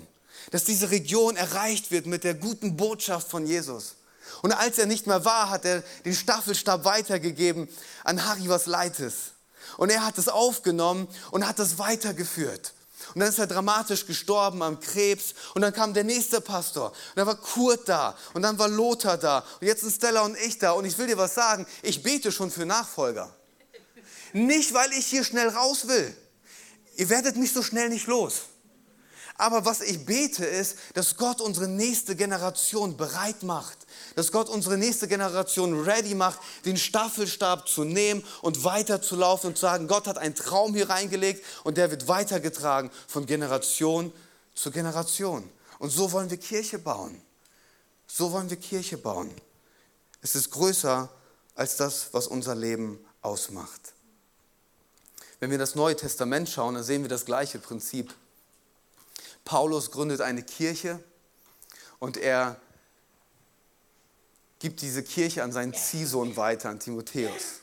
Dass 0.51 0.63
diese 0.63 0.91
Region 0.91 1.35
erreicht 1.35 1.91
wird 1.91 2.05
mit 2.05 2.23
der 2.23 2.33
guten 2.33 2.77
Botschaft 2.77 3.29
von 3.29 3.45
Jesus. 3.45 3.94
Und 4.41 4.51
als 4.51 4.77
er 4.77 4.85
nicht 4.85 5.07
mehr 5.07 5.25
war, 5.25 5.49
hat 5.49 5.65
er 5.65 5.83
den 6.03 6.13
Staffelstab 6.13 6.85
weitergegeben 6.85 7.67
an 8.03 8.25
Harry 8.25 8.47
Leites. 8.65 9.33
Und 9.77 9.89
er 9.89 10.05
hat 10.05 10.17
es 10.17 10.27
aufgenommen 10.27 11.07
und 11.31 11.47
hat 11.47 11.59
es 11.59 11.77
weitergeführt. 11.77 12.73
Und 13.13 13.19
dann 13.19 13.29
ist 13.29 13.39
er 13.39 13.47
dramatisch 13.47 14.05
gestorben 14.05 14.61
am 14.63 14.79
Krebs. 14.79 15.33
Und 15.53 15.61
dann 15.61 15.73
kam 15.73 15.93
der 15.93 16.03
nächste 16.03 16.41
Pastor. 16.41 16.89
Und 16.89 17.15
dann 17.15 17.27
war 17.27 17.35
Kurt 17.35 17.87
da. 17.87 18.17
Und 18.33 18.41
dann 18.41 18.57
war 18.57 18.67
Lothar 18.67 19.17
da. 19.17 19.43
Und 19.59 19.67
jetzt 19.67 19.81
sind 19.81 19.93
Stella 19.93 20.21
und 20.21 20.37
ich 20.37 20.57
da. 20.57 20.71
Und 20.71 20.85
ich 20.85 20.97
will 20.97 21.07
dir 21.07 21.17
was 21.17 21.35
sagen. 21.35 21.67
Ich 21.81 22.01
bete 22.03 22.31
schon 22.31 22.51
für 22.51 22.65
Nachfolger. 22.65 23.33
Nicht, 24.33 24.73
weil 24.73 24.91
ich 24.93 25.05
hier 25.05 25.23
schnell 25.23 25.49
raus 25.49 25.87
will. 25.87 26.15
Ihr 26.95 27.09
werdet 27.09 27.35
mich 27.35 27.53
so 27.53 27.61
schnell 27.61 27.89
nicht 27.89 28.07
los. 28.07 28.43
Aber 29.37 29.65
was 29.65 29.81
ich 29.81 30.05
bete 30.05 30.45
ist, 30.45 30.77
dass 30.93 31.17
Gott 31.17 31.41
unsere 31.41 31.67
nächste 31.67 32.15
Generation 32.15 32.95
bereit 32.95 33.43
macht. 33.43 33.77
Dass 34.15 34.31
Gott 34.31 34.47
unsere 34.47 34.77
nächste 34.77 35.09
Generation 35.09 35.83
ready 35.83 36.15
macht, 36.15 36.39
den 36.63 36.77
Staffelstab 36.77 37.67
zu 37.67 37.83
nehmen 37.83 38.23
und 38.41 38.63
weiterzulaufen 38.63 39.49
und 39.49 39.57
zu 39.57 39.61
sagen, 39.61 39.87
Gott 39.87 40.07
hat 40.07 40.17
einen 40.17 40.35
Traum 40.35 40.73
hier 40.73 40.89
reingelegt 40.89 41.43
und 41.65 41.77
der 41.77 41.91
wird 41.91 42.07
weitergetragen 42.07 42.89
von 43.07 43.25
Generation 43.25 44.13
zu 44.53 44.71
Generation. 44.71 45.49
Und 45.79 45.89
so 45.89 46.13
wollen 46.13 46.29
wir 46.29 46.37
Kirche 46.37 46.79
bauen. 46.79 47.21
So 48.07 48.31
wollen 48.31 48.49
wir 48.49 48.57
Kirche 48.57 48.97
bauen. 48.97 49.29
Es 50.21 50.35
ist 50.35 50.49
größer 50.51 51.09
als 51.55 51.75
das, 51.75 52.09
was 52.13 52.27
unser 52.27 52.55
Leben 52.55 53.03
ausmacht. 53.21 53.93
Wenn 55.41 55.51
wir 55.51 55.57
das 55.57 55.75
Neue 55.75 55.97
Testament 55.97 56.47
schauen, 56.47 56.75
dann 56.75 56.83
sehen 56.83 57.01
wir 57.01 57.09
das 57.09 57.25
gleiche 57.25 57.59
Prinzip 57.59 58.13
Paulus 59.45 59.91
gründet 59.91 60.21
eine 60.21 60.43
Kirche 60.43 61.01
und 61.99 62.17
er 62.17 62.59
gibt 64.59 64.81
diese 64.81 65.03
Kirche 65.03 65.43
an 65.43 65.51
seinen 65.51 65.73
Ziehsohn 65.73 66.35
weiter, 66.35 66.69
an 66.69 66.79
Timotheus. 66.79 67.61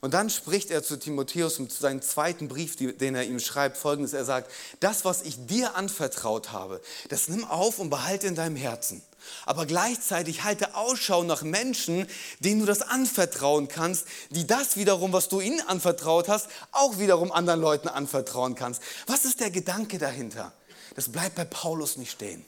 Und 0.00 0.14
dann 0.14 0.30
spricht 0.30 0.70
er 0.70 0.82
zu 0.82 0.98
Timotheus 0.98 1.58
mit 1.58 1.72
seinem 1.72 2.02
zweiten 2.02 2.48
Brief, 2.48 2.76
den 2.76 3.14
er 3.14 3.24
ihm 3.24 3.40
schreibt, 3.40 3.76
folgendes. 3.76 4.12
Er 4.12 4.24
sagt, 4.24 4.50
das, 4.80 5.04
was 5.04 5.22
ich 5.22 5.46
dir 5.46 5.74
anvertraut 5.74 6.52
habe, 6.52 6.80
das 7.08 7.28
nimm 7.28 7.44
auf 7.44 7.78
und 7.78 7.90
behalte 7.90 8.26
in 8.26 8.34
deinem 8.34 8.56
Herzen. 8.56 9.02
Aber 9.44 9.66
gleichzeitig 9.66 10.44
halte 10.44 10.74
Ausschau 10.74 11.22
nach 11.22 11.42
Menschen, 11.42 12.06
denen 12.40 12.60
du 12.60 12.66
das 12.66 12.82
anvertrauen 12.82 13.68
kannst, 13.68 14.06
die 14.30 14.46
das 14.46 14.76
wiederum, 14.76 15.12
was 15.12 15.28
du 15.28 15.40
ihnen 15.40 15.60
anvertraut 15.60 16.28
hast, 16.28 16.48
auch 16.72 16.98
wiederum 16.98 17.32
anderen 17.32 17.60
Leuten 17.60 17.88
anvertrauen 17.88 18.54
kannst. 18.54 18.82
Was 19.06 19.24
ist 19.24 19.40
der 19.40 19.50
Gedanke 19.50 19.98
dahinter? 19.98 20.52
Das 20.94 21.10
bleibt 21.10 21.36
bei 21.36 21.44
Paulus 21.44 21.96
nicht 21.96 22.12
stehen. 22.12 22.44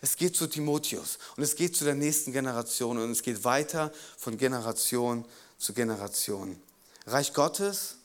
Es 0.00 0.16
geht 0.16 0.36
zu 0.36 0.46
Timotheus 0.46 1.18
und 1.36 1.42
es 1.42 1.56
geht 1.56 1.76
zu 1.76 1.84
der 1.84 1.94
nächsten 1.94 2.32
Generation 2.32 2.98
und 2.98 3.10
es 3.10 3.22
geht 3.22 3.44
weiter 3.44 3.92
von 4.16 4.38
Generation 4.38 5.24
zu 5.58 5.74
Generation. 5.74 6.60
Reich 7.06 7.34
Gottes 7.34 7.96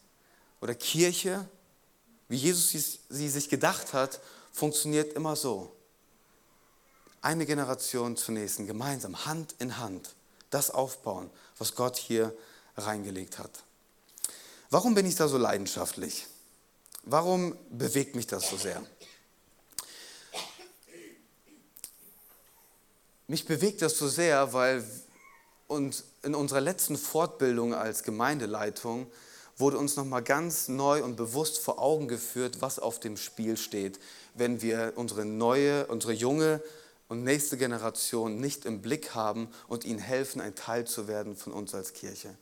oder 0.61 0.75
Kirche, 0.75 1.47
wie 2.27 2.37
Jesus 2.37 2.99
sie 3.09 3.29
sich 3.29 3.49
gedacht 3.49 3.93
hat, 3.93 4.19
funktioniert 4.51 5.13
immer 5.13 5.35
so. 5.35 5.71
Eine 7.25 7.47
Generation 7.47 8.15
zur 8.17 8.35
nächsten, 8.35 8.67
gemeinsam, 8.67 9.25
Hand 9.25 9.55
in 9.57 9.79
Hand, 9.79 10.13
das 10.51 10.69
aufbauen, 10.69 11.31
was 11.57 11.73
Gott 11.73 11.97
hier 11.97 12.31
reingelegt 12.77 13.39
hat. 13.39 13.49
Warum 14.69 14.93
bin 14.93 15.07
ich 15.07 15.15
da 15.15 15.27
so 15.27 15.39
leidenschaftlich? 15.39 16.27
Warum 17.01 17.57
bewegt 17.71 18.13
mich 18.15 18.27
das 18.27 18.47
so 18.47 18.57
sehr? 18.57 18.79
Mich 23.25 23.47
bewegt 23.47 23.81
das 23.81 23.97
so 23.97 24.07
sehr, 24.07 24.53
weil 24.53 24.87
uns 25.65 26.03
in 26.21 26.35
unserer 26.35 26.61
letzten 26.61 26.95
Fortbildung 26.95 27.73
als 27.73 28.03
Gemeindeleitung 28.03 29.11
wurde 29.57 29.79
uns 29.79 29.95
nochmal 29.95 30.21
ganz 30.21 30.67
neu 30.67 31.03
und 31.03 31.15
bewusst 31.15 31.57
vor 31.57 31.79
Augen 31.79 32.07
geführt, 32.07 32.61
was 32.61 32.77
auf 32.77 32.99
dem 32.99 33.17
Spiel 33.17 33.57
steht, 33.57 33.99
wenn 34.35 34.61
wir 34.61 34.93
unsere 34.95 35.25
neue, 35.25 35.87
unsere 35.87 36.13
junge 36.13 36.61
und 37.07 37.23
nächste 37.23 37.57
Generation 37.57 38.39
nicht 38.39 38.65
im 38.65 38.81
Blick 38.81 39.13
haben 39.13 39.49
und 39.67 39.85
ihnen 39.85 39.99
helfen, 39.99 40.41
ein 40.41 40.55
Teil 40.55 40.85
zu 40.85 41.07
werden 41.07 41.35
von 41.35 41.53
uns 41.53 41.73
als 41.75 41.93
Kirche. 41.93 42.35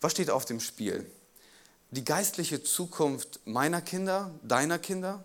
Was 0.00 0.12
steht 0.12 0.30
auf 0.30 0.44
dem 0.44 0.60
Spiel? 0.60 1.10
Die 1.90 2.04
geistliche 2.04 2.62
Zukunft 2.62 3.40
meiner 3.44 3.80
Kinder, 3.80 4.30
deiner 4.42 4.78
Kinder, 4.78 5.24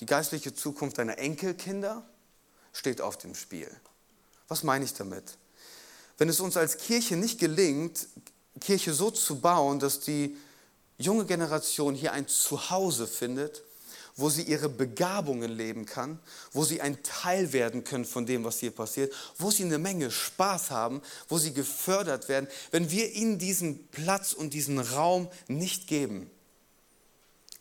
die 0.00 0.06
geistliche 0.06 0.54
Zukunft 0.54 0.98
deiner 0.98 1.18
Enkelkinder 1.18 2.08
steht 2.72 3.00
auf 3.00 3.18
dem 3.18 3.34
Spiel. 3.34 3.70
Was 4.48 4.62
meine 4.62 4.84
ich 4.84 4.94
damit? 4.94 5.38
Wenn 6.18 6.28
es 6.28 6.40
uns 6.40 6.56
als 6.56 6.78
Kirche 6.78 7.16
nicht 7.16 7.38
gelingt, 7.38 8.06
Kirche 8.60 8.94
so 8.94 9.10
zu 9.10 9.40
bauen, 9.40 9.80
dass 9.80 10.00
die 10.00 10.36
junge 10.98 11.26
Generation 11.26 11.94
hier 11.94 12.12
ein 12.12 12.28
Zuhause 12.28 13.06
findet, 13.06 13.62
wo 14.16 14.30
sie 14.30 14.42
ihre 14.42 14.68
Begabungen 14.70 15.50
leben 15.50 15.84
kann, 15.84 16.18
wo 16.52 16.64
sie 16.64 16.80
ein 16.80 17.02
Teil 17.02 17.52
werden 17.52 17.84
können 17.84 18.06
von 18.06 18.24
dem, 18.24 18.44
was 18.44 18.58
hier 18.58 18.70
passiert, 18.70 19.12
wo 19.36 19.50
sie 19.50 19.64
eine 19.64 19.78
Menge 19.78 20.10
Spaß 20.10 20.70
haben, 20.70 21.02
wo 21.28 21.38
sie 21.38 21.52
gefördert 21.52 22.28
werden, 22.28 22.48
wenn 22.70 22.90
wir 22.90 23.12
ihnen 23.12 23.38
diesen 23.38 23.86
Platz 23.88 24.32
und 24.32 24.54
diesen 24.54 24.78
Raum 24.78 25.28
nicht 25.48 25.86
geben, 25.86 26.30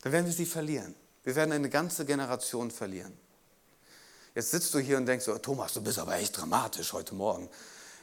dann 0.02 0.14
werden 0.14 0.26
wir 0.26 0.34
sie 0.34 0.46
verlieren. 0.46 0.96
Wir 1.24 1.36
werden 1.36 1.52
eine 1.52 1.70
ganze 1.70 2.06
Generation 2.06 2.72
verlieren. 2.72 3.14
Jetzt 4.34 4.52
sitzt 4.52 4.74
du 4.74 4.80
hier 4.80 4.98
und 4.98 5.06
denkst, 5.06 5.28
oh, 5.28 5.38
Thomas, 5.38 5.74
du 5.74 5.82
bist 5.82 5.98
aber 5.98 6.16
echt 6.16 6.38
dramatisch 6.38 6.94
heute 6.94 7.16
Morgen. 7.16 7.50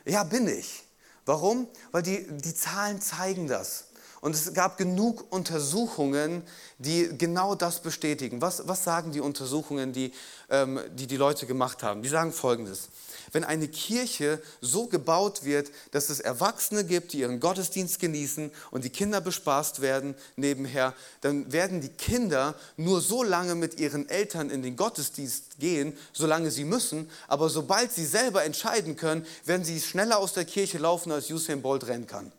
Ja, 0.04 0.24
bin 0.24 0.48
ich. 0.48 0.82
Warum? 1.24 1.68
Weil 1.92 2.02
die, 2.02 2.26
die 2.26 2.54
Zahlen 2.54 3.00
zeigen 3.00 3.46
das. 3.46 3.84
Und 4.22 4.36
es 4.36 4.54
gab 4.54 4.78
genug 4.78 5.26
Untersuchungen, 5.30 6.44
die 6.78 7.10
genau 7.18 7.56
das 7.56 7.82
bestätigen. 7.82 8.40
Was, 8.40 8.68
was 8.68 8.84
sagen 8.84 9.10
die 9.10 9.20
Untersuchungen, 9.20 9.92
die, 9.92 10.12
ähm, 10.48 10.78
die 10.94 11.08
die 11.08 11.16
Leute 11.16 11.44
gemacht 11.44 11.82
haben? 11.82 12.02
Die 12.02 12.08
sagen 12.08 12.32
Folgendes. 12.32 12.88
Wenn 13.32 13.42
eine 13.42 13.66
Kirche 13.66 14.40
so 14.60 14.86
gebaut 14.86 15.42
wird, 15.42 15.72
dass 15.90 16.08
es 16.08 16.20
Erwachsene 16.20 16.84
gibt, 16.84 17.12
die 17.12 17.18
ihren 17.18 17.40
Gottesdienst 17.40 17.98
genießen 17.98 18.52
und 18.70 18.84
die 18.84 18.90
Kinder 18.90 19.20
bespaßt 19.20 19.80
werden 19.80 20.14
nebenher, 20.36 20.94
dann 21.20 21.50
werden 21.50 21.80
die 21.80 21.88
Kinder 21.88 22.54
nur 22.76 23.00
so 23.00 23.24
lange 23.24 23.56
mit 23.56 23.80
ihren 23.80 24.08
Eltern 24.08 24.50
in 24.50 24.62
den 24.62 24.76
Gottesdienst 24.76 25.58
gehen, 25.58 25.98
solange 26.12 26.52
sie 26.52 26.64
müssen. 26.64 27.10
Aber 27.26 27.50
sobald 27.50 27.90
sie 27.90 28.06
selber 28.06 28.44
entscheiden 28.44 28.94
können, 28.94 29.26
werden 29.46 29.64
sie 29.64 29.80
schneller 29.80 30.18
aus 30.18 30.32
der 30.32 30.44
Kirche 30.44 30.78
laufen, 30.78 31.10
als 31.10 31.28
Usain 31.28 31.60
Bolt 31.60 31.88
rennen 31.88 32.06
kann. 32.06 32.30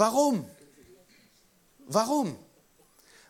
Warum? 0.00 0.46
Warum? 1.86 2.34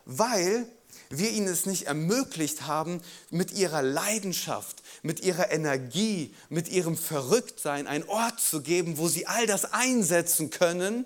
Weil 0.05 0.65
wir 1.09 1.29
ihnen 1.29 1.49
es 1.49 1.65
nicht 1.65 1.83
ermöglicht 1.83 2.61
haben, 2.65 3.01
mit 3.29 3.51
ihrer 3.51 3.81
Leidenschaft, 3.81 4.81
mit 5.03 5.19
ihrer 5.19 5.51
Energie, 5.51 6.33
mit 6.47 6.69
ihrem 6.69 6.95
Verrücktsein 6.95 7.87
einen 7.87 8.05
Ort 8.05 8.39
zu 8.39 8.61
geben, 8.61 8.97
wo 8.97 9.09
sie 9.09 9.27
all 9.27 9.47
das 9.47 9.73
einsetzen 9.73 10.49
können, 10.49 11.05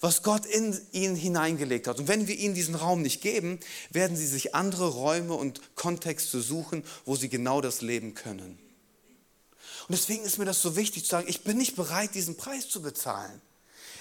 was 0.00 0.22
Gott 0.22 0.44
in 0.44 0.78
ihnen 0.92 1.16
hineingelegt 1.16 1.86
hat. 1.86 1.98
Und 2.00 2.08
wenn 2.08 2.28
wir 2.28 2.36
ihnen 2.36 2.54
diesen 2.54 2.74
Raum 2.74 3.00
nicht 3.00 3.22
geben, 3.22 3.60
werden 3.88 4.14
sie 4.14 4.26
sich 4.26 4.54
andere 4.54 4.88
Räume 4.88 5.32
und 5.32 5.74
Kontexte 5.74 6.42
suchen, 6.42 6.84
wo 7.06 7.16
sie 7.16 7.30
genau 7.30 7.62
das 7.62 7.80
leben 7.80 8.12
können. 8.12 8.58
Und 9.88 9.96
deswegen 9.96 10.24
ist 10.24 10.36
mir 10.36 10.44
das 10.44 10.60
so 10.60 10.76
wichtig 10.76 11.04
zu 11.04 11.08
sagen, 11.08 11.28
ich 11.28 11.44
bin 11.44 11.56
nicht 11.56 11.76
bereit, 11.76 12.14
diesen 12.14 12.36
Preis 12.36 12.68
zu 12.68 12.82
bezahlen. 12.82 13.40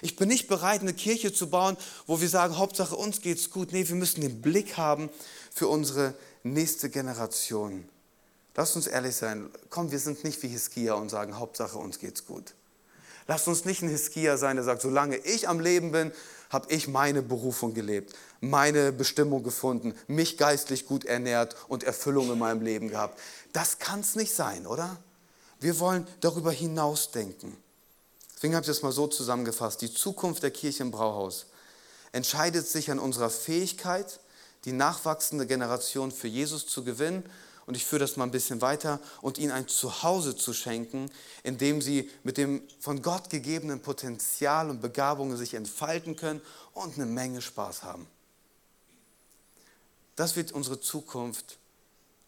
Ich 0.01 0.15
bin 0.15 0.27
nicht 0.27 0.47
bereit, 0.47 0.81
eine 0.81 0.93
Kirche 0.93 1.33
zu 1.33 1.49
bauen, 1.49 1.77
wo 2.05 2.21
wir 2.21 2.29
sagen, 2.29 2.57
Hauptsache 2.57 2.95
uns 2.95 3.21
geht's 3.21 3.49
gut. 3.49 3.71
Nee, 3.71 3.87
wir 3.87 3.95
müssen 3.95 4.21
den 4.21 4.41
Blick 4.41 4.77
haben 4.77 5.09
für 5.53 5.67
unsere 5.67 6.13
nächste 6.43 6.89
Generation. 6.89 7.87
Lass 8.55 8.75
uns 8.75 8.87
ehrlich 8.87 9.15
sein. 9.15 9.49
Komm, 9.69 9.91
wir 9.91 9.99
sind 9.99 10.23
nicht 10.23 10.41
wie 10.41 10.47
Hiskia 10.47 10.93
und 10.95 11.09
sagen, 11.09 11.37
Hauptsache 11.37 11.77
uns 11.77 11.99
geht's 11.99 12.25
gut. 12.25 12.53
Lass 13.27 13.47
uns 13.47 13.65
nicht 13.65 13.81
ein 13.81 13.89
Hiskia 13.89 14.37
sein, 14.37 14.55
der 14.55 14.65
sagt, 14.65 14.81
solange 14.81 15.17
ich 15.17 15.49
am 15.49 15.59
Leben 15.59 15.91
bin, 15.91 16.11
habe 16.49 16.71
ich 16.71 16.87
meine 16.87 17.21
Berufung 17.21 17.73
gelebt, 17.73 18.13
meine 18.39 18.91
Bestimmung 18.91 19.43
gefunden, 19.43 19.93
mich 20.07 20.37
geistlich 20.37 20.85
gut 20.85 21.03
ernährt 21.05 21.55
und 21.67 21.83
Erfüllung 21.83 22.31
in 22.31 22.39
meinem 22.39 22.61
Leben 22.61 22.89
gehabt. 22.89 23.19
Das 23.51 23.79
kann 23.79 23.99
es 23.99 24.15
nicht 24.15 24.33
sein, 24.33 24.65
oder? 24.65 24.97
Wir 25.59 25.79
wollen 25.79 26.07
darüber 26.21 26.51
hinausdenken. 26.51 27.57
Deswegen 28.37 28.53
habe 28.53 28.63
ich 28.63 28.67
das 28.67 28.83
mal 28.83 28.91
so 28.91 29.07
zusammengefasst. 29.07 29.81
Die 29.81 29.91
Zukunft 29.91 30.43
der 30.43 30.51
Kirche 30.51 30.83
im 30.83 30.91
Brauhaus 30.91 31.47
entscheidet 32.11 32.67
sich 32.67 32.91
an 32.91 32.99
unserer 32.99 33.31
Fähigkeit, 33.31 34.19
die 34.63 34.73
nachwachsende 34.73 35.47
Generation 35.47 36.11
für 36.11 36.27
Jesus 36.27 36.67
zu 36.67 36.83
gewinnen. 36.83 37.23
Und 37.65 37.75
ich 37.75 37.83
führe 37.83 38.01
das 38.01 38.15
mal 38.15 38.25
ein 38.25 38.31
bisschen 38.31 38.61
weiter 38.61 38.99
und 39.21 39.39
ihnen 39.39 39.51
ein 39.51 39.67
Zuhause 39.67 40.35
zu 40.35 40.53
schenken, 40.53 41.09
in 41.41 41.57
dem 41.57 41.81
sie 41.81 42.11
mit 42.23 42.37
dem 42.37 42.61
von 42.79 43.01
Gott 43.01 43.31
gegebenen 43.31 43.81
Potenzial 43.81 44.69
und 44.69 44.81
Begabungen 44.81 45.35
sich 45.35 45.55
entfalten 45.55 46.15
können 46.15 46.41
und 46.73 46.93
eine 46.93 47.07
Menge 47.07 47.41
Spaß 47.41 47.81
haben. 47.81 48.05
Das 50.15 50.35
wird 50.35 50.51
unsere 50.51 50.79
Zukunft 50.79 51.57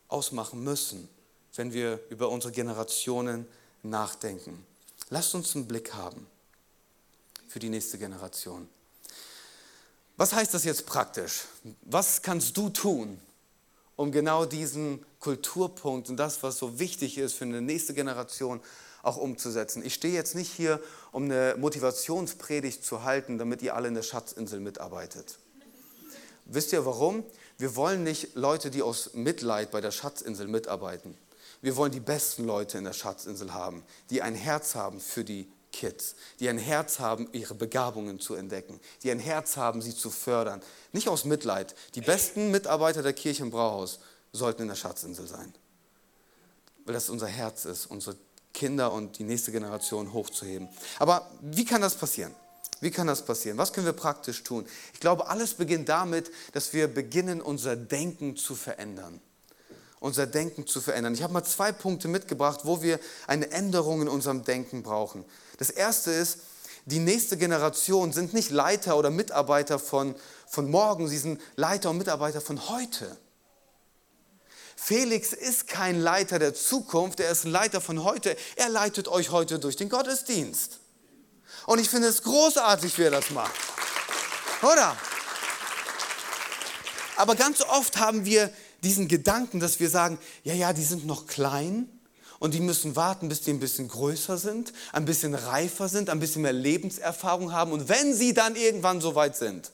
ausmachen 0.07 0.63
müssen, 0.63 1.07
wenn 1.53 1.71
wir 1.71 1.99
über 2.09 2.29
unsere 2.29 2.51
Generationen 2.51 3.47
nachdenken. 3.83 4.65
Lasst 5.09 5.33
uns 5.33 5.55
einen 5.55 5.67
Blick 5.67 5.93
haben 5.93 6.27
für 7.47 7.59
die 7.59 7.69
nächste 7.69 7.97
Generation. 7.97 8.69
Was 10.17 10.33
heißt 10.33 10.53
das 10.53 10.65
jetzt 10.65 10.85
praktisch? 10.85 11.45
Was 11.81 12.21
kannst 12.21 12.57
du 12.57 12.69
tun, 12.69 13.19
um 13.95 14.11
genau 14.11 14.45
diesen 14.45 15.03
Kulturpunkt 15.19 16.09
und 16.09 16.17
das, 16.17 16.43
was 16.43 16.57
so 16.57 16.77
wichtig 16.77 17.17
ist 17.17 17.33
für 17.33 17.45
eine 17.45 17.61
nächste 17.61 17.93
Generation, 17.93 18.59
auch 19.01 19.17
umzusetzen? 19.17 19.83
Ich 19.83 19.95
stehe 19.95 20.13
jetzt 20.13 20.35
nicht 20.35 20.51
hier, 20.51 20.79
um 21.11 21.23
eine 21.23 21.55
Motivationspredigt 21.57 22.85
zu 22.85 23.03
halten, 23.03 23.37
damit 23.37 23.61
ihr 23.61 23.75
alle 23.75 23.87
in 23.87 23.95
der 23.95 24.03
Schatzinsel 24.03 24.59
mitarbeitet. 24.59 25.39
Wisst 26.45 26.73
ihr 26.73 26.85
warum? 26.85 27.23
Wir 27.57 27.75
wollen 27.75 28.03
nicht 28.03 28.35
Leute, 28.35 28.71
die 28.71 28.81
aus 28.81 29.13
Mitleid 29.13 29.71
bei 29.71 29.81
der 29.81 29.91
Schatzinsel 29.91 30.47
mitarbeiten. 30.47 31.17
Wir 31.61 31.75
wollen 31.75 31.91
die 31.91 31.99
besten 31.99 32.45
Leute 32.45 32.77
in 32.77 32.85
der 32.85 32.93
Schatzinsel 32.93 33.53
haben, 33.53 33.83
die 34.09 34.21
ein 34.21 34.35
Herz 34.35 34.75
haben 34.75 34.99
für 34.99 35.23
die 35.23 35.51
Kids, 35.71 36.15
die 36.39 36.49
ein 36.49 36.57
Herz 36.57 36.99
haben, 36.99 37.29
ihre 37.31 37.53
Begabungen 37.53 38.19
zu 38.19 38.33
entdecken, 38.33 38.79
die 39.03 39.11
ein 39.11 39.19
Herz 39.19 39.57
haben, 39.57 39.81
sie 39.81 39.95
zu 39.95 40.09
fördern. 40.09 40.61
Nicht 40.93 41.07
aus 41.07 41.25
Mitleid. 41.25 41.75
Die 41.95 42.01
besten 42.01 42.51
Mitarbeiter 42.51 43.03
der 43.03 43.13
Kirche 43.13 43.43
im 43.43 43.51
Brauhaus 43.51 43.99
sollten 44.31 44.63
in 44.63 44.67
der 44.67 44.75
Schatzinsel 44.75 45.27
sein. 45.27 45.53
Weil 46.85 46.93
das 46.93 47.09
unser 47.09 47.27
Herz 47.27 47.65
ist, 47.65 47.85
unsere 47.85 48.15
Kinder 48.53 48.91
und 48.91 49.19
die 49.19 49.23
nächste 49.23 49.51
Generation 49.51 50.11
hochzuheben. 50.11 50.69
Aber 50.97 51.29
wie 51.41 51.65
kann 51.65 51.81
das 51.81 51.95
passieren? 51.95 52.33
Wie 52.81 52.91
kann 52.91 53.07
das 53.07 53.23
passieren? 53.25 53.57
Was 53.57 53.73
können 53.73 53.85
wir 53.85 53.93
praktisch 53.93 54.43
tun? 54.43 54.65
Ich 54.93 54.99
glaube, 54.99 55.27
alles 55.27 55.53
beginnt 55.53 55.89
damit, 55.89 56.31
dass 56.53 56.73
wir 56.73 56.87
beginnen, 56.87 57.41
unser 57.41 57.75
Denken 57.75 58.37
zu 58.37 58.55
verändern. 58.55 59.21
Unser 59.99 60.27
Denken 60.27 60.65
zu 60.65 60.79
verändern. 60.79 61.13
Ich 61.13 61.23
habe 61.23 61.33
mal 61.33 61.43
zwei 61.43 61.71
Punkte 61.71 62.07
mitgebracht, 62.07 62.61
wo 62.63 62.81
wir 62.81 62.99
eine 63.27 63.51
Änderung 63.51 64.01
in 64.01 64.07
unserem 64.07 64.43
Denken 64.43 64.81
brauchen. 64.81 65.25
Das 65.57 65.69
erste 65.69 66.11
ist, 66.11 66.39
die 66.85 66.99
nächste 66.99 67.37
Generation 67.37 68.13
sind 68.13 68.33
nicht 68.33 68.49
Leiter 68.49 68.97
oder 68.97 69.09
Mitarbeiter 69.09 69.77
von, 69.77 70.15
von 70.47 70.71
morgen, 70.71 71.07
sie 71.07 71.17
sind 71.17 71.41
Leiter 71.55 71.89
und 71.89 71.97
Mitarbeiter 71.97 72.41
von 72.41 72.69
heute. 72.69 73.17
Felix 74.75 75.33
ist 75.33 75.67
kein 75.67 75.99
Leiter 75.99 76.39
der 76.39 76.55
Zukunft, 76.55 77.19
er 77.19 77.31
ist 77.31 77.43
ein 77.43 77.51
Leiter 77.51 77.81
von 77.81 78.03
heute. 78.03 78.35
Er 78.55 78.69
leitet 78.69 79.09
euch 79.09 79.29
heute 79.29 79.59
durch 79.59 79.75
den 79.75 79.89
Gottesdienst. 79.89 80.79
Und 81.65 81.79
ich 81.79 81.89
finde 81.89 82.07
es 82.07 82.23
großartig, 82.23 82.97
wie 82.97 83.03
er 83.03 83.11
das 83.11 83.29
macht. 83.29 83.53
Oder? 84.63 84.95
Aber 87.17 87.35
ganz 87.35 87.61
oft 87.61 87.97
haben 87.97 88.25
wir 88.25 88.51
diesen 88.83 89.07
Gedanken, 89.07 89.59
dass 89.59 89.79
wir 89.79 89.89
sagen, 89.89 90.17
ja, 90.43 90.53
ja, 90.53 90.73
die 90.73 90.83
sind 90.83 91.05
noch 91.05 91.27
klein 91.27 91.89
und 92.39 92.53
die 92.53 92.61
müssen 92.61 92.95
warten, 92.95 93.29
bis 93.29 93.41
die 93.41 93.51
ein 93.51 93.59
bisschen 93.59 93.87
größer 93.87 94.37
sind, 94.37 94.73
ein 94.93 95.05
bisschen 95.05 95.35
reifer 95.35 95.89
sind, 95.89 96.09
ein 96.09 96.19
bisschen 96.19 96.41
mehr 96.41 96.53
Lebenserfahrung 96.53 97.51
haben. 97.51 97.71
Und 97.71 97.89
wenn 97.89 98.13
sie 98.13 98.33
dann 98.33 98.55
irgendwann 98.55 99.01
so 99.01 99.15
weit 99.15 99.35
sind, 99.35 99.71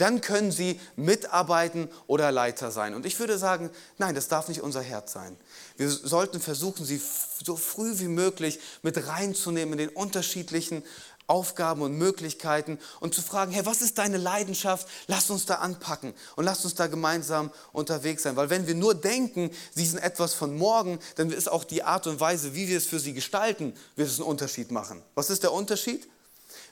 dann 0.00 0.22
können 0.22 0.50
sie 0.50 0.80
mitarbeiten 0.96 1.88
oder 2.06 2.32
Leiter 2.32 2.70
sein. 2.70 2.94
Und 2.94 3.04
ich 3.04 3.18
würde 3.18 3.36
sagen, 3.36 3.68
nein, 3.98 4.14
das 4.14 4.28
darf 4.28 4.48
nicht 4.48 4.62
unser 4.62 4.80
Herz 4.80 5.12
sein. 5.12 5.36
Wir 5.76 5.90
sollten 5.90 6.40
versuchen, 6.40 6.86
sie 6.86 7.00
so 7.44 7.56
früh 7.56 7.98
wie 7.98 8.08
möglich 8.08 8.60
mit 8.82 9.06
reinzunehmen 9.08 9.72
in 9.72 9.78
den 9.78 9.88
unterschiedlichen 9.90 10.82
Aufgaben 11.30 11.82
und 11.82 11.96
Möglichkeiten 11.96 12.78
und 12.98 13.14
zu 13.14 13.22
fragen, 13.22 13.52
hey, 13.52 13.64
was 13.64 13.80
ist 13.80 13.98
deine 13.98 14.16
Leidenschaft? 14.16 14.88
Lass 15.06 15.30
uns 15.30 15.46
da 15.46 15.56
anpacken 15.56 16.12
und 16.34 16.44
lass 16.44 16.64
uns 16.64 16.74
da 16.74 16.88
gemeinsam 16.88 17.50
unterwegs 17.72 18.24
sein. 18.24 18.34
Weil 18.34 18.50
wenn 18.50 18.66
wir 18.66 18.74
nur 18.74 18.94
denken, 18.94 19.50
sie 19.72 19.86
sind 19.86 20.00
etwas 20.00 20.34
von 20.34 20.58
morgen, 20.58 20.98
dann 21.14 21.30
ist 21.30 21.50
auch 21.50 21.62
die 21.64 21.84
Art 21.84 22.08
und 22.08 22.18
Weise, 22.18 22.54
wie 22.54 22.68
wir 22.68 22.76
es 22.76 22.86
für 22.86 22.98
sie 22.98 23.12
gestalten, 23.12 23.74
wird 23.94 24.08
es 24.08 24.18
einen 24.18 24.28
Unterschied 24.28 24.72
machen. 24.72 25.02
Was 25.14 25.30
ist 25.30 25.44
der 25.44 25.52
Unterschied? 25.52 26.08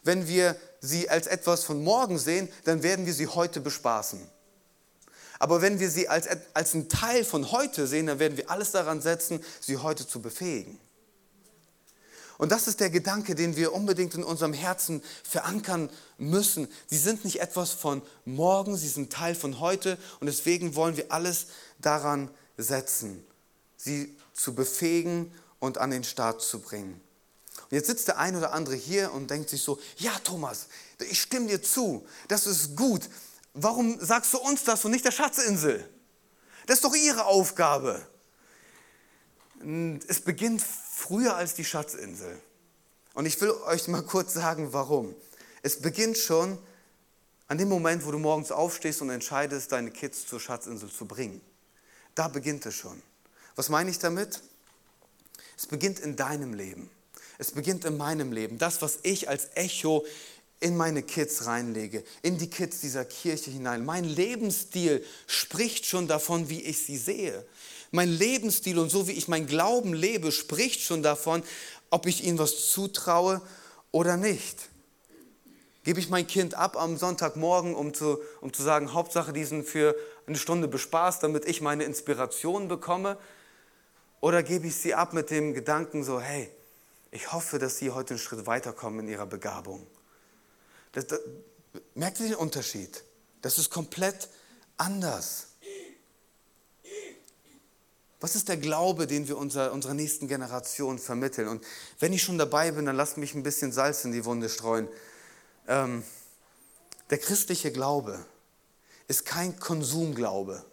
Wenn 0.02 0.26
wir 0.26 0.56
sie 0.80 1.08
als 1.08 1.28
etwas 1.28 1.62
von 1.62 1.82
morgen 1.82 2.18
sehen, 2.18 2.48
dann 2.64 2.82
werden 2.82 3.06
wir 3.06 3.14
sie 3.14 3.28
heute 3.28 3.60
bespaßen. 3.60 4.20
Aber 5.38 5.62
wenn 5.62 5.78
wir 5.78 5.88
sie 5.88 6.08
als, 6.08 6.26
als 6.52 6.74
einen 6.74 6.88
Teil 6.88 7.24
von 7.24 7.52
heute 7.52 7.86
sehen, 7.86 8.06
dann 8.06 8.18
werden 8.18 8.36
wir 8.36 8.50
alles 8.50 8.72
daran 8.72 9.00
setzen, 9.00 9.40
sie 9.60 9.76
heute 9.76 10.06
zu 10.06 10.20
befähigen. 10.20 10.80
Und 12.38 12.52
das 12.52 12.68
ist 12.68 12.78
der 12.78 12.88
Gedanke, 12.88 13.34
den 13.34 13.56
wir 13.56 13.74
unbedingt 13.74 14.14
in 14.14 14.22
unserem 14.22 14.52
Herzen 14.52 15.02
verankern 15.24 15.90
müssen. 16.18 16.68
Sie 16.86 16.96
sind 16.96 17.24
nicht 17.24 17.40
etwas 17.40 17.72
von 17.72 18.00
morgen, 18.24 18.76
sie 18.76 18.88
sind 18.88 19.12
Teil 19.12 19.34
von 19.34 19.58
heute 19.58 19.98
und 20.20 20.28
deswegen 20.28 20.76
wollen 20.76 20.96
wir 20.96 21.10
alles 21.10 21.48
daran 21.80 22.30
setzen, 22.56 23.24
sie 23.76 24.16
zu 24.32 24.54
befähigen 24.54 25.32
und 25.58 25.78
an 25.78 25.90
den 25.90 26.04
Start 26.04 26.40
zu 26.40 26.60
bringen. 26.60 27.00
Und 27.70 27.72
jetzt 27.72 27.88
sitzt 27.88 28.06
der 28.06 28.18
ein 28.18 28.36
oder 28.36 28.52
andere 28.52 28.76
hier 28.76 29.12
und 29.12 29.30
denkt 29.30 29.50
sich 29.50 29.62
so, 29.62 29.80
ja 29.96 30.12
Thomas, 30.22 30.68
ich 31.10 31.20
stimme 31.20 31.48
dir 31.48 31.60
zu, 31.60 32.06
das 32.28 32.46
ist 32.46 32.76
gut. 32.76 33.02
Warum 33.52 33.98
sagst 34.00 34.32
du 34.32 34.38
uns 34.38 34.62
das 34.62 34.84
und 34.84 34.92
nicht 34.92 35.04
der 35.04 35.10
Schatzinsel? 35.10 35.88
Das 36.66 36.76
ist 36.76 36.84
doch 36.84 36.94
ihre 36.94 37.24
Aufgabe. 37.24 38.06
Es 40.06 40.20
beginnt 40.20 40.62
früher 40.98 41.36
als 41.36 41.54
die 41.54 41.64
Schatzinsel. 41.64 42.40
Und 43.14 43.26
ich 43.26 43.40
will 43.40 43.52
euch 43.66 43.86
mal 43.86 44.02
kurz 44.02 44.34
sagen, 44.34 44.72
warum. 44.72 45.14
Es 45.62 45.80
beginnt 45.80 46.18
schon 46.18 46.58
an 47.46 47.56
dem 47.56 47.68
Moment, 47.68 48.04
wo 48.04 48.10
du 48.10 48.18
morgens 48.18 48.50
aufstehst 48.50 49.00
und 49.00 49.10
entscheidest, 49.10 49.70
deine 49.72 49.90
Kids 49.90 50.26
zur 50.26 50.40
Schatzinsel 50.40 50.90
zu 50.90 51.06
bringen. 51.06 51.40
Da 52.14 52.26
beginnt 52.28 52.66
es 52.66 52.74
schon. 52.74 53.00
Was 53.54 53.68
meine 53.68 53.90
ich 53.90 53.98
damit? 54.00 54.42
Es 55.56 55.66
beginnt 55.66 56.00
in 56.00 56.16
deinem 56.16 56.52
Leben. 56.52 56.90
Es 57.38 57.52
beginnt 57.52 57.84
in 57.84 57.96
meinem 57.96 58.32
Leben. 58.32 58.58
Das, 58.58 58.82
was 58.82 58.98
ich 59.02 59.28
als 59.28 59.50
Echo 59.54 60.04
in 60.60 60.76
meine 60.76 61.04
Kids 61.04 61.46
reinlege, 61.46 62.02
in 62.22 62.38
die 62.38 62.50
Kids 62.50 62.80
dieser 62.80 63.04
Kirche 63.04 63.52
hinein. 63.52 63.84
Mein 63.84 64.04
Lebensstil 64.04 65.04
spricht 65.28 65.86
schon 65.86 66.08
davon, 66.08 66.48
wie 66.48 66.62
ich 66.62 66.84
sie 66.84 66.98
sehe. 66.98 67.46
Mein 67.90 68.08
Lebensstil 68.08 68.78
und 68.78 68.90
so 68.90 69.08
wie 69.08 69.12
ich 69.12 69.28
mein 69.28 69.46
Glauben 69.46 69.94
lebe, 69.94 70.32
spricht 70.32 70.80
schon 70.80 71.02
davon, 71.02 71.42
ob 71.90 72.06
ich 72.06 72.24
ihnen 72.24 72.38
was 72.38 72.70
zutraue 72.70 73.40
oder 73.90 74.16
nicht. 74.16 74.68
Gebe 75.84 76.00
ich 76.00 76.10
mein 76.10 76.26
Kind 76.26 76.54
ab 76.54 76.76
am 76.76 76.98
Sonntagmorgen, 76.98 77.74
um 77.74 77.94
zu, 77.94 78.18
um 78.42 78.52
zu 78.52 78.62
sagen, 78.62 78.92
Hauptsache, 78.92 79.32
die 79.32 79.44
sind 79.44 79.66
für 79.66 79.96
eine 80.26 80.36
Stunde 80.36 80.68
bespaßt, 80.68 81.22
damit 81.22 81.46
ich 81.46 81.62
meine 81.62 81.84
Inspiration 81.84 82.68
bekomme? 82.68 83.16
Oder 84.20 84.42
gebe 84.42 84.66
ich 84.66 84.76
sie 84.76 84.94
ab 84.94 85.14
mit 85.14 85.30
dem 85.30 85.54
Gedanken 85.54 86.04
so, 86.04 86.20
hey, 86.20 86.50
ich 87.10 87.32
hoffe, 87.32 87.58
dass 87.58 87.78
sie 87.78 87.90
heute 87.90 88.14
einen 88.14 88.18
Schritt 88.18 88.46
weiterkommen 88.46 89.00
in 89.00 89.08
ihrer 89.08 89.26
Begabung? 89.26 89.86
Das, 90.92 91.06
das, 91.06 91.20
merkt 91.94 92.20
ihr 92.20 92.26
den 92.26 92.34
Unterschied? 92.34 93.02
Das 93.40 93.58
ist 93.58 93.70
komplett 93.70 94.28
anders. 94.76 95.47
Was 98.20 98.34
ist 98.34 98.48
der 98.48 98.56
Glaube, 98.56 99.06
den 99.06 99.28
wir 99.28 99.38
unserer, 99.38 99.72
unserer 99.72 99.94
nächsten 99.94 100.26
Generation 100.26 100.98
vermitteln? 100.98 101.46
Und 101.46 101.64
wenn 102.00 102.12
ich 102.12 102.22
schon 102.22 102.38
dabei 102.38 102.72
bin, 102.72 102.86
dann 102.86 102.96
lasst 102.96 103.16
mich 103.16 103.34
ein 103.34 103.44
bisschen 103.44 103.70
Salz 103.70 104.04
in 104.04 104.12
die 104.12 104.24
Wunde 104.24 104.48
streuen. 104.48 104.88
Ähm, 105.68 106.02
der 107.10 107.18
christliche 107.18 107.70
Glaube 107.70 108.24
ist 109.06 109.24
kein 109.24 109.58
Konsumglaube. 109.58 110.64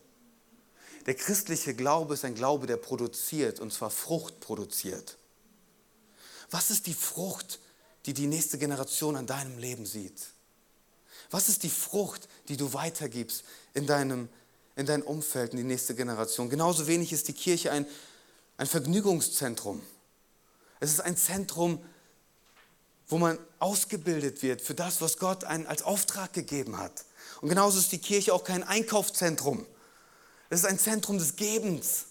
Der 1.06 1.14
christliche 1.14 1.76
Glaube 1.76 2.16
ist 2.16 2.26
ein 2.26 2.34
Glaube, 2.34 2.66
der 2.66 2.78
produziert, 2.78 3.60
und 3.60 3.72
zwar 3.72 3.92
Frucht 3.92 4.40
produziert. 4.40 5.18
Was 6.50 6.72
ist 6.72 6.88
die 6.88 6.96
Frucht, 6.96 7.60
die 8.08 8.14
die 8.14 8.28
nächste 8.28 8.58
Generation 8.58 9.16
an 9.16 9.28
deinem 9.28 9.60
Leben 9.60 9.86
sieht? 9.86 10.30
Was 11.30 11.48
ist 11.48 11.62
die 11.64 11.70
Frucht, 11.70 12.28
die 12.48 12.58
du 12.58 12.74
weitergibst 12.74 13.44
in 13.76 13.86
deinem 13.86 14.22
Leben? 14.22 14.30
In 14.76 14.86
dein 14.86 15.02
Umfeld, 15.02 15.52
in 15.52 15.58
die 15.58 15.64
nächste 15.64 15.96
Generation. 15.96 16.50
Genauso 16.50 16.88
wenig 16.88 17.14
ist 17.14 17.28
die 17.28 17.34
Kirche 17.34 17.72
ein, 17.72 17.86
ein 18.58 18.68
Vergnügungszentrum. 18.68 19.82
Es 20.80 20.92
ist 20.92 21.00
ein 21.00 21.18
Zentrum, 21.18 21.84
wo 23.08 23.18
man 23.18 23.38
ausgebildet 23.60 24.42
wird 24.44 24.62
für 24.62 24.74
das, 24.74 25.02
was 25.02 25.18
Gott 25.18 25.44
einen 25.44 25.68
als 25.68 25.84
Auftrag 25.84 26.34
gegeben 26.34 26.78
hat. 26.78 27.06
Und 27.42 27.50
genauso 27.50 27.80
ist 27.80 27.92
die 27.92 28.00
Kirche 28.00 28.34
auch 28.34 28.44
kein 28.44 28.64
Einkaufszentrum. 28.64 29.66
Es 30.50 30.62
ist 30.62 30.66
ein 30.66 30.80
Zentrum 30.80 31.18
des 31.18 31.36
Gebens. 31.36 32.06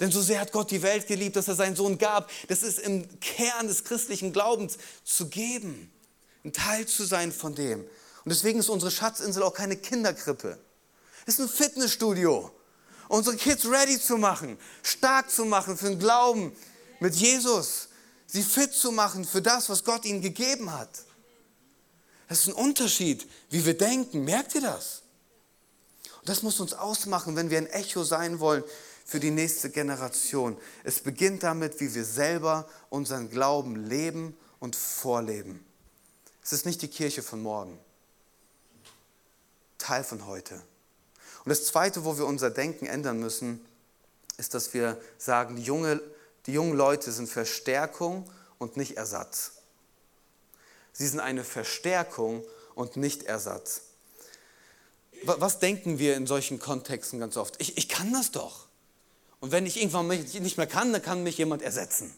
Denn 0.00 0.10
so 0.10 0.20
sehr 0.22 0.40
hat 0.40 0.52
Gott 0.52 0.70
die 0.70 0.82
Welt 0.82 1.06
geliebt, 1.06 1.36
dass 1.36 1.48
er 1.48 1.54
seinen 1.54 1.76
Sohn 1.76 1.98
gab. 1.98 2.30
Das 2.48 2.62
ist 2.62 2.78
im 2.78 3.20
Kern 3.20 3.68
des 3.68 3.84
christlichen 3.84 4.32
Glaubens 4.32 4.78
zu 5.04 5.28
geben, 5.28 5.90
ein 6.44 6.52
Teil 6.52 6.86
zu 6.86 7.04
sein 7.04 7.32
von 7.32 7.54
dem. 7.54 7.80
Und 7.80 8.30
deswegen 8.30 8.58
ist 8.58 8.68
unsere 8.68 8.90
Schatzinsel 8.90 9.42
auch 9.42 9.54
keine 9.54 9.76
Kinderkrippe. 9.76 10.58
Es 11.26 11.38
ist 11.38 11.40
ein 11.40 11.48
Fitnessstudio. 11.48 12.50
Unsere 13.08 13.36
Kids 13.36 13.66
ready 13.66 14.00
zu 14.00 14.16
machen, 14.16 14.58
stark 14.82 15.30
zu 15.30 15.44
machen 15.44 15.76
für 15.76 15.88
den 15.88 15.98
Glauben 15.98 16.56
mit 17.00 17.14
Jesus, 17.14 17.88
sie 18.26 18.42
fit 18.42 18.72
zu 18.72 18.92
machen 18.92 19.24
für 19.24 19.42
das, 19.42 19.68
was 19.68 19.84
Gott 19.84 20.04
ihnen 20.04 20.22
gegeben 20.22 20.72
hat. 20.72 21.04
Das 22.28 22.40
ist 22.40 22.48
ein 22.48 22.54
Unterschied, 22.54 23.28
wie 23.50 23.64
wir 23.64 23.76
denken. 23.76 24.24
Merkt 24.24 24.54
ihr 24.54 24.62
das? 24.62 25.02
Und 26.20 26.28
das 26.28 26.42
muss 26.42 26.60
uns 26.60 26.72
ausmachen, 26.72 27.36
wenn 27.36 27.50
wir 27.50 27.58
ein 27.58 27.66
Echo 27.66 28.02
sein 28.02 28.40
wollen 28.40 28.64
für 29.04 29.20
die 29.20 29.30
nächste 29.30 29.70
Generation. 29.70 30.56
Es 30.82 31.00
beginnt 31.00 31.42
damit, 31.42 31.80
wie 31.80 31.94
wir 31.94 32.04
selber 32.04 32.66
unseren 32.88 33.28
Glauben 33.28 33.76
leben 33.76 34.34
und 34.58 34.74
vorleben. 34.74 35.64
Es 36.42 36.52
ist 36.54 36.64
nicht 36.64 36.80
die 36.80 36.88
Kirche 36.88 37.22
von 37.22 37.42
morgen, 37.42 37.78
Teil 39.78 40.04
von 40.04 40.26
heute. 40.26 40.62
Und 41.44 41.50
das 41.50 41.66
Zweite, 41.66 42.04
wo 42.04 42.16
wir 42.16 42.26
unser 42.26 42.50
Denken 42.50 42.86
ändern 42.86 43.20
müssen, 43.20 43.64
ist, 44.36 44.54
dass 44.54 44.74
wir 44.74 45.00
sagen, 45.18 45.56
die, 45.56 45.62
junge, 45.62 46.00
die 46.46 46.52
jungen 46.52 46.76
Leute 46.76 47.12
sind 47.12 47.28
Verstärkung 47.28 48.30
und 48.58 48.76
nicht 48.76 48.96
Ersatz. 48.96 49.52
Sie 50.92 51.06
sind 51.06 51.20
eine 51.20 51.44
Verstärkung 51.44 52.42
und 52.74 52.96
nicht 52.96 53.24
Ersatz. 53.24 53.82
Was 55.24 55.58
denken 55.58 55.98
wir 55.98 56.16
in 56.16 56.26
solchen 56.26 56.58
Kontexten 56.58 57.20
ganz 57.20 57.36
oft? 57.36 57.60
Ich, 57.60 57.76
ich 57.76 57.88
kann 57.88 58.12
das 58.12 58.30
doch. 58.30 58.66
Und 59.40 59.52
wenn 59.52 59.66
ich 59.66 59.76
irgendwann 59.78 60.08
nicht 60.08 60.56
mehr 60.56 60.66
kann, 60.66 60.92
dann 60.92 61.02
kann 61.02 61.22
mich 61.22 61.38
jemand 61.38 61.62
ersetzen. 61.62 62.14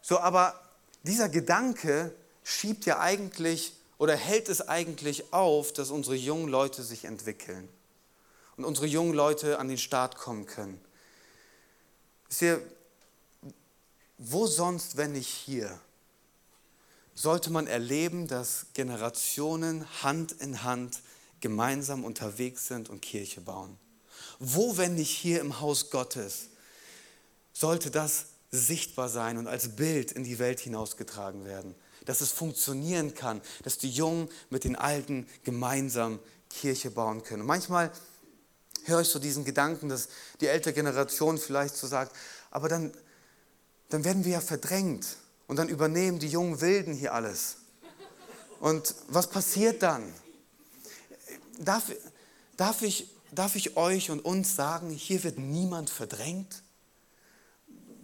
So, 0.00 0.18
aber 0.20 0.60
dieser 1.02 1.28
Gedanke 1.28 2.14
schiebt 2.44 2.86
ja 2.86 3.00
eigentlich 3.00 3.77
oder 3.98 4.16
hält 4.16 4.48
es 4.48 4.66
eigentlich 4.66 5.32
auf, 5.32 5.72
dass 5.72 5.90
unsere 5.90 6.16
jungen 6.16 6.48
Leute 6.48 6.82
sich 6.82 7.04
entwickeln 7.04 7.68
und 8.56 8.64
unsere 8.64 8.86
jungen 8.86 9.14
Leute 9.14 9.58
an 9.58 9.68
den 9.68 9.78
Start 9.78 10.16
kommen 10.16 10.46
können? 10.46 10.80
Wisst 12.28 12.42
ihr, 12.42 12.62
wo 14.18 14.46
sonst, 14.46 14.96
wenn 14.96 15.12
nicht 15.12 15.28
hier? 15.28 15.78
sollte 17.18 17.50
man 17.50 17.66
erleben, 17.66 18.28
dass 18.28 18.66
Generationen 18.74 19.84
Hand 20.04 20.30
in 20.32 20.62
Hand 20.62 21.00
gemeinsam 21.40 22.04
unterwegs 22.04 22.68
sind 22.68 22.88
und 22.88 23.02
Kirche 23.02 23.40
bauen. 23.40 23.76
Wo, 24.38 24.76
wenn 24.76 24.94
nicht 24.94 25.10
hier 25.10 25.40
im 25.40 25.60
Haus 25.60 25.90
Gottes, 25.90 26.50
sollte 27.52 27.90
das 27.90 28.26
sichtbar 28.52 29.08
sein 29.08 29.36
und 29.36 29.48
als 29.48 29.74
Bild 29.74 30.12
in 30.12 30.22
die 30.22 30.38
Welt 30.38 30.60
hinausgetragen 30.60 31.44
werden? 31.44 31.74
Dass 32.08 32.22
es 32.22 32.30
funktionieren 32.30 33.14
kann, 33.14 33.42
dass 33.64 33.76
die 33.76 33.90
Jungen 33.90 34.30
mit 34.48 34.64
den 34.64 34.76
Alten 34.76 35.26
gemeinsam 35.44 36.18
Kirche 36.48 36.90
bauen 36.90 37.22
können. 37.22 37.44
Manchmal 37.44 37.92
höre 38.84 39.02
ich 39.02 39.08
so 39.08 39.18
diesen 39.18 39.44
Gedanken, 39.44 39.90
dass 39.90 40.08
die 40.40 40.46
ältere 40.46 40.72
Generation 40.72 41.36
vielleicht 41.36 41.76
so 41.76 41.86
sagt, 41.86 42.16
aber 42.50 42.70
dann, 42.70 42.92
dann 43.90 44.04
werden 44.04 44.24
wir 44.24 44.32
ja 44.32 44.40
verdrängt 44.40 45.18
und 45.48 45.56
dann 45.56 45.68
übernehmen 45.68 46.18
die 46.18 46.28
jungen 46.28 46.62
Wilden 46.62 46.94
hier 46.94 47.12
alles. 47.12 47.56
Und 48.58 48.94
was 49.08 49.28
passiert 49.28 49.82
dann? 49.82 50.10
Darf, 51.58 51.92
darf, 52.56 52.80
ich, 52.80 53.10
darf 53.32 53.54
ich 53.54 53.76
euch 53.76 54.10
und 54.10 54.24
uns 54.24 54.56
sagen, 54.56 54.88
hier 54.88 55.22
wird 55.24 55.38
niemand 55.38 55.90
verdrängt? 55.90 56.62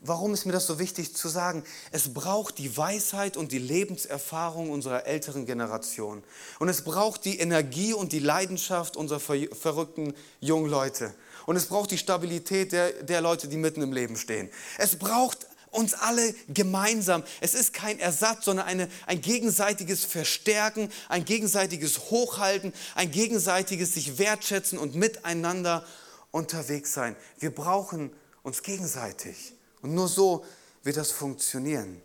Warum 0.06 0.34
ist 0.34 0.44
mir 0.44 0.52
das 0.52 0.66
so 0.66 0.78
wichtig 0.78 1.16
zu 1.16 1.28
sagen? 1.28 1.64
Es 1.90 2.12
braucht 2.12 2.58
die 2.58 2.76
Weisheit 2.76 3.38
und 3.38 3.52
die 3.52 3.58
Lebenserfahrung 3.58 4.70
unserer 4.70 5.06
älteren 5.06 5.46
Generation. 5.46 6.22
Und 6.58 6.68
es 6.68 6.84
braucht 6.84 7.24
die 7.24 7.38
Energie 7.38 7.94
und 7.94 8.12
die 8.12 8.18
Leidenschaft 8.18 8.98
unserer 8.98 9.18
verrückten 9.18 10.12
jungen 10.40 10.68
Leute. 10.68 11.14
Und 11.46 11.56
es 11.56 11.64
braucht 11.66 11.90
die 11.90 11.96
Stabilität 11.96 12.72
der, 12.72 12.92
der 13.02 13.22
Leute, 13.22 13.48
die 13.48 13.56
mitten 13.56 13.80
im 13.80 13.94
Leben 13.94 14.16
stehen. 14.16 14.50
Es 14.76 14.96
braucht 14.98 15.46
uns 15.70 15.94
alle 15.94 16.34
gemeinsam. 16.48 17.22
Es 17.40 17.54
ist 17.54 17.72
kein 17.72 17.98
Ersatz, 17.98 18.44
sondern 18.44 18.66
eine, 18.66 18.90
ein 19.06 19.22
gegenseitiges 19.22 20.04
Verstärken, 20.04 20.90
ein 21.08 21.24
gegenseitiges 21.24 22.10
Hochhalten, 22.10 22.74
ein 22.94 23.10
gegenseitiges 23.10 23.94
sich 23.94 24.18
wertschätzen 24.18 24.78
und 24.78 24.94
miteinander 24.94 25.82
unterwegs 26.30 26.92
sein. 26.92 27.16
Wir 27.38 27.54
brauchen 27.54 28.12
uns 28.42 28.62
gegenseitig. 28.62 29.54
Und 29.84 29.94
nur 29.94 30.08
so 30.08 30.46
wird 30.82 30.96
das 30.96 31.10
funktionieren. 31.10 32.00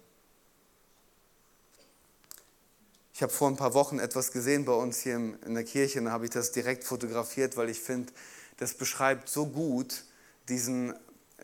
Ich 3.13 3.21
habe 3.23 3.31
vor 3.31 3.47
ein 3.47 3.55
paar 3.55 3.73
Wochen 3.73 3.99
etwas 3.99 4.33
gesehen 4.33 4.65
bei 4.65 4.73
uns 4.73 4.99
hier 4.99 5.15
in 5.15 5.53
der 5.53 5.63
Kirche 5.63 5.99
und 5.99 6.05
da 6.05 6.11
habe 6.11 6.25
ich 6.25 6.31
das 6.31 6.51
direkt 6.51 6.83
fotografiert, 6.83 7.55
weil 7.55 7.69
ich 7.69 7.79
finde, 7.79 8.11
das 8.57 8.73
beschreibt 8.73 9.29
so 9.29 9.45
gut 9.45 10.03
diesen, 10.49 10.93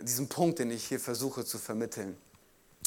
diesen 0.02 0.28
Punkt, 0.28 0.60
den 0.60 0.71
ich 0.71 0.84
hier 0.84 1.00
versuche 1.00 1.45
zu 1.45 1.58
vermitteln. 1.58 2.17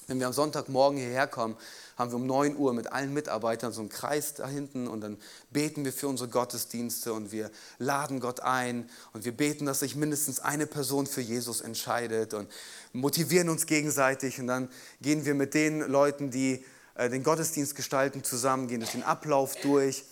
Wenn 0.08 0.20
wir 0.20 0.26
am 0.26 0.32
Sonntagmorgen 0.32 0.98
hierher 0.98 1.26
kommen, 1.26 1.54
haben 1.98 2.10
wir 2.10 2.16
um 2.16 2.26
9 2.26 2.56
Uhr 2.56 2.72
mit 2.72 2.90
allen 2.90 3.12
Mitarbeitern 3.12 3.72
so 3.72 3.82
einen 3.82 3.90
Kreis 3.90 4.32
da 4.32 4.48
hinten 4.48 4.88
und 4.88 5.02
dann 5.02 5.18
beten 5.50 5.84
wir 5.84 5.92
für 5.92 6.08
unsere 6.08 6.30
Gottesdienste 6.30 7.12
und 7.12 7.30
wir 7.30 7.50
laden 7.78 8.18
Gott 8.18 8.40
ein 8.40 8.88
und 9.12 9.26
wir 9.26 9.36
beten, 9.36 9.66
dass 9.66 9.80
sich 9.80 9.96
mindestens 9.96 10.40
eine 10.40 10.66
Person 10.66 11.06
für 11.06 11.20
Jesus 11.20 11.60
entscheidet 11.60 12.32
und 12.32 12.50
motivieren 12.94 13.50
uns 13.50 13.66
gegenseitig 13.66 14.40
und 14.40 14.46
dann 14.46 14.70
gehen 15.02 15.26
wir 15.26 15.34
mit 15.34 15.52
den 15.52 15.80
Leuten, 15.80 16.30
die 16.30 16.64
äh, 16.94 17.10
den 17.10 17.22
Gottesdienst 17.22 17.76
gestalten, 17.76 18.24
zusammen, 18.24 18.66
gehen 18.66 18.80
durch 18.80 18.92
den 18.92 19.02
Ablauf 19.02 19.56
durch 19.56 20.04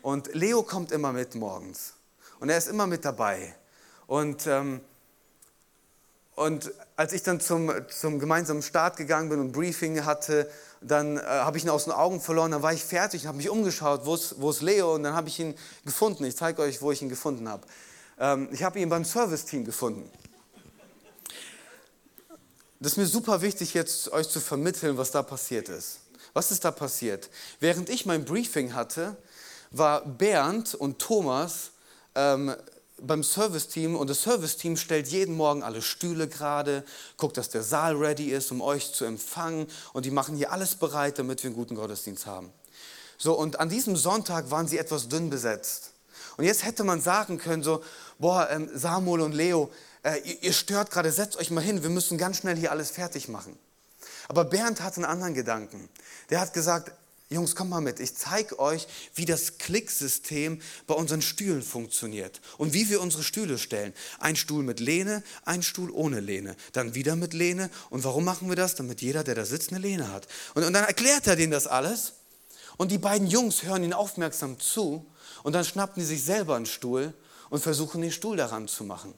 und 0.00 0.32
Leo 0.32 0.62
kommt 0.62 0.92
immer 0.92 1.12
mit 1.12 1.34
morgens 1.34 1.94
und 2.38 2.50
er 2.50 2.58
ist 2.58 2.68
immer 2.68 2.86
mit 2.86 3.04
dabei 3.04 3.52
und 4.06 4.46
ähm, 4.46 4.80
und 6.36 6.72
als 7.00 7.14
ich 7.14 7.22
dann 7.22 7.40
zum, 7.40 7.72
zum 7.88 8.18
gemeinsamen 8.18 8.60
Start 8.60 8.98
gegangen 8.98 9.30
bin 9.30 9.40
und 9.40 9.52
Briefing 9.52 10.04
hatte, 10.04 10.50
dann 10.82 11.16
äh, 11.16 11.22
habe 11.22 11.56
ich 11.56 11.64
ihn 11.64 11.70
aus 11.70 11.84
den 11.84 11.94
Augen 11.94 12.20
verloren, 12.20 12.50
dann 12.50 12.60
war 12.60 12.74
ich 12.74 12.84
fertig 12.84 13.22
und 13.22 13.28
habe 13.28 13.38
mich 13.38 13.48
umgeschaut, 13.48 14.02
wo 14.04 14.14
ist, 14.50 14.60
Leo? 14.60 14.96
Und 14.96 15.04
dann 15.04 15.14
habe 15.14 15.28
ich 15.28 15.40
ihn 15.40 15.54
gefunden. 15.86 16.24
Ich 16.24 16.36
zeige 16.36 16.60
euch, 16.60 16.82
wo 16.82 16.92
ich 16.92 17.00
ihn 17.00 17.08
gefunden 17.08 17.48
habe. 17.48 17.66
Ähm, 18.18 18.50
ich 18.52 18.62
habe 18.62 18.78
ihn 18.78 18.90
beim 18.90 19.06
Service-Team 19.06 19.64
gefunden. 19.64 20.10
Das 22.80 22.92
ist 22.92 22.98
mir 22.98 23.06
super 23.06 23.40
wichtig, 23.40 23.72
jetzt 23.72 24.12
euch 24.12 24.28
zu 24.28 24.38
vermitteln, 24.38 24.98
was 24.98 25.10
da 25.10 25.22
passiert 25.22 25.70
ist. 25.70 26.00
Was 26.34 26.50
ist 26.50 26.66
da 26.66 26.70
passiert? 26.70 27.30
Während 27.60 27.88
ich 27.88 28.04
mein 28.04 28.26
Briefing 28.26 28.74
hatte, 28.74 29.16
war 29.70 30.04
Bernd 30.04 30.74
und 30.74 30.98
Thomas 30.98 31.70
ähm, 32.14 32.54
beim 33.02 33.22
Serviceteam 33.22 33.96
und 33.96 34.10
das 34.10 34.22
Serviceteam 34.22 34.76
stellt 34.76 35.08
jeden 35.08 35.36
Morgen 35.36 35.62
alle 35.62 35.82
Stühle 35.82 36.28
gerade, 36.28 36.84
guckt, 37.16 37.36
dass 37.36 37.48
der 37.48 37.62
Saal 37.62 37.96
ready 37.96 38.30
ist, 38.30 38.50
um 38.50 38.60
euch 38.60 38.92
zu 38.92 39.04
empfangen 39.04 39.66
und 39.92 40.04
die 40.04 40.10
machen 40.10 40.36
hier 40.36 40.52
alles 40.52 40.74
bereit, 40.74 41.18
damit 41.18 41.42
wir 41.42 41.48
einen 41.48 41.56
guten 41.56 41.74
Gottesdienst 41.74 42.26
haben. 42.26 42.52
So, 43.18 43.34
und 43.34 43.60
an 43.60 43.68
diesem 43.68 43.96
Sonntag 43.96 44.50
waren 44.50 44.66
sie 44.66 44.78
etwas 44.78 45.08
dünn 45.08 45.30
besetzt. 45.30 45.92
Und 46.36 46.44
jetzt 46.44 46.64
hätte 46.64 46.84
man 46.84 47.02
sagen 47.02 47.36
können, 47.36 47.62
so, 47.62 47.82
boah, 48.18 48.48
ähm, 48.50 48.70
Samuel 48.72 49.20
und 49.20 49.32
Leo, 49.32 49.70
äh, 50.02 50.18
ihr, 50.20 50.42
ihr 50.44 50.52
stört 50.52 50.90
gerade, 50.90 51.12
setzt 51.12 51.36
euch 51.36 51.50
mal 51.50 51.60
hin, 51.60 51.82
wir 51.82 51.90
müssen 51.90 52.16
ganz 52.16 52.38
schnell 52.38 52.56
hier 52.56 52.70
alles 52.70 52.90
fertig 52.90 53.28
machen. 53.28 53.58
Aber 54.28 54.44
Bernd 54.44 54.80
hat 54.80 54.96
einen 54.96 55.04
anderen 55.04 55.34
Gedanken. 55.34 55.88
Der 56.30 56.40
hat 56.40 56.54
gesagt, 56.54 56.92
Jungs, 57.32 57.54
kommt 57.54 57.70
mal 57.70 57.80
mit. 57.80 58.00
Ich 58.00 58.16
zeige 58.16 58.58
euch, 58.58 58.88
wie 59.14 59.24
das 59.24 59.58
Klicksystem 59.58 60.60
bei 60.88 60.94
unseren 60.94 61.22
Stühlen 61.22 61.62
funktioniert 61.62 62.40
und 62.58 62.72
wie 62.72 62.88
wir 62.88 63.00
unsere 63.00 63.22
Stühle 63.22 63.56
stellen. 63.56 63.94
Ein 64.18 64.34
Stuhl 64.34 64.64
mit 64.64 64.80
Lehne, 64.80 65.22
ein 65.44 65.62
Stuhl 65.62 65.92
ohne 65.92 66.18
Lehne, 66.18 66.56
dann 66.72 66.96
wieder 66.96 67.14
mit 67.14 67.32
Lehne. 67.32 67.70
Und 67.88 68.02
warum 68.02 68.24
machen 68.24 68.48
wir 68.48 68.56
das? 68.56 68.74
Damit 68.74 69.00
jeder, 69.00 69.22
der 69.22 69.36
da 69.36 69.44
sitzt, 69.44 69.70
eine 69.70 69.78
Lehne 69.78 70.12
hat. 70.12 70.26
Und, 70.54 70.64
und 70.64 70.72
dann 70.72 70.84
erklärt 70.84 71.28
er 71.28 71.36
denen 71.36 71.52
das 71.52 71.68
alles. 71.68 72.14
Und 72.76 72.90
die 72.90 72.98
beiden 72.98 73.28
Jungs 73.28 73.62
hören 73.62 73.84
ihn 73.84 73.92
aufmerksam 73.92 74.58
zu. 74.58 75.06
Und 75.44 75.52
dann 75.52 75.64
schnappen 75.64 76.02
die 76.02 76.06
sich 76.06 76.24
selber 76.24 76.56
einen 76.56 76.66
Stuhl 76.66 77.14
und 77.48 77.62
versuchen, 77.62 78.00
den 78.00 78.10
Stuhl 78.10 78.36
daran 78.36 78.66
zu 78.66 78.82
machen. 78.82 79.14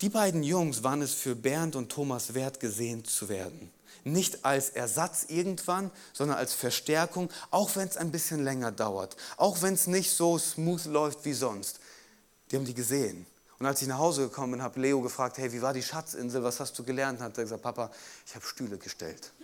Die 0.00 0.08
beiden 0.08 0.42
Jungs 0.42 0.82
waren 0.82 1.02
es 1.02 1.12
für 1.12 1.34
Bernd 1.34 1.76
und 1.76 1.90
Thomas 1.90 2.34
wert, 2.34 2.60
gesehen 2.60 3.04
zu 3.04 3.28
werden 3.28 3.70
nicht 4.04 4.44
als 4.44 4.70
Ersatz 4.70 5.26
irgendwann, 5.28 5.90
sondern 6.12 6.38
als 6.38 6.52
Verstärkung, 6.54 7.30
auch 7.50 7.76
wenn 7.76 7.88
es 7.88 7.96
ein 7.96 8.10
bisschen 8.10 8.44
länger 8.44 8.72
dauert, 8.72 9.16
auch 9.36 9.62
wenn 9.62 9.74
es 9.74 9.86
nicht 9.86 10.12
so 10.12 10.38
smooth 10.38 10.84
läuft 10.86 11.24
wie 11.24 11.32
sonst. 11.32 11.80
Die 12.50 12.56
haben 12.56 12.64
die 12.64 12.74
gesehen. 12.74 13.26
Und 13.58 13.66
als 13.66 13.82
ich 13.82 13.88
nach 13.88 13.98
Hause 13.98 14.22
gekommen 14.22 14.52
bin, 14.52 14.62
habe 14.62 14.80
Leo 14.80 15.02
gefragt, 15.02 15.36
hey, 15.38 15.52
wie 15.52 15.60
war 15.60 15.74
die 15.74 15.82
Schatzinsel, 15.82 16.42
was 16.42 16.60
hast 16.60 16.78
du 16.78 16.82
gelernt? 16.82 17.18
Und 17.18 17.26
hat 17.26 17.36
er 17.36 17.44
gesagt, 17.44 17.62
Papa, 17.62 17.90
ich 18.26 18.34
habe 18.34 18.44
Stühle 18.44 18.78
gestellt. 18.78 19.32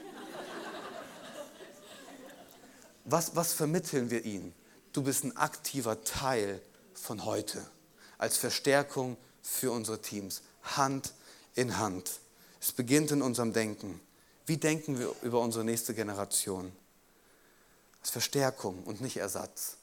Was, 3.08 3.36
was 3.36 3.52
vermitteln 3.52 4.10
wir 4.10 4.24
ihnen? 4.24 4.52
Du 4.92 5.00
bist 5.00 5.22
ein 5.22 5.36
aktiver 5.36 6.02
Teil 6.02 6.60
von 6.92 7.24
heute, 7.24 7.64
als 8.18 8.36
Verstärkung 8.36 9.16
für 9.46 9.70
unsere 9.70 10.02
Teams, 10.02 10.42
Hand 10.62 11.14
in 11.54 11.78
Hand. 11.78 12.20
Es 12.60 12.72
beginnt 12.72 13.12
in 13.12 13.22
unserem 13.22 13.52
Denken. 13.52 14.00
Wie 14.44 14.56
denken 14.56 14.98
wir 14.98 15.14
über 15.22 15.40
unsere 15.40 15.64
nächste 15.64 15.94
Generation? 15.94 16.72
Als 18.00 18.10
Verstärkung 18.10 18.82
und 18.84 19.00
nicht 19.00 19.16
Ersatz. 19.16 19.76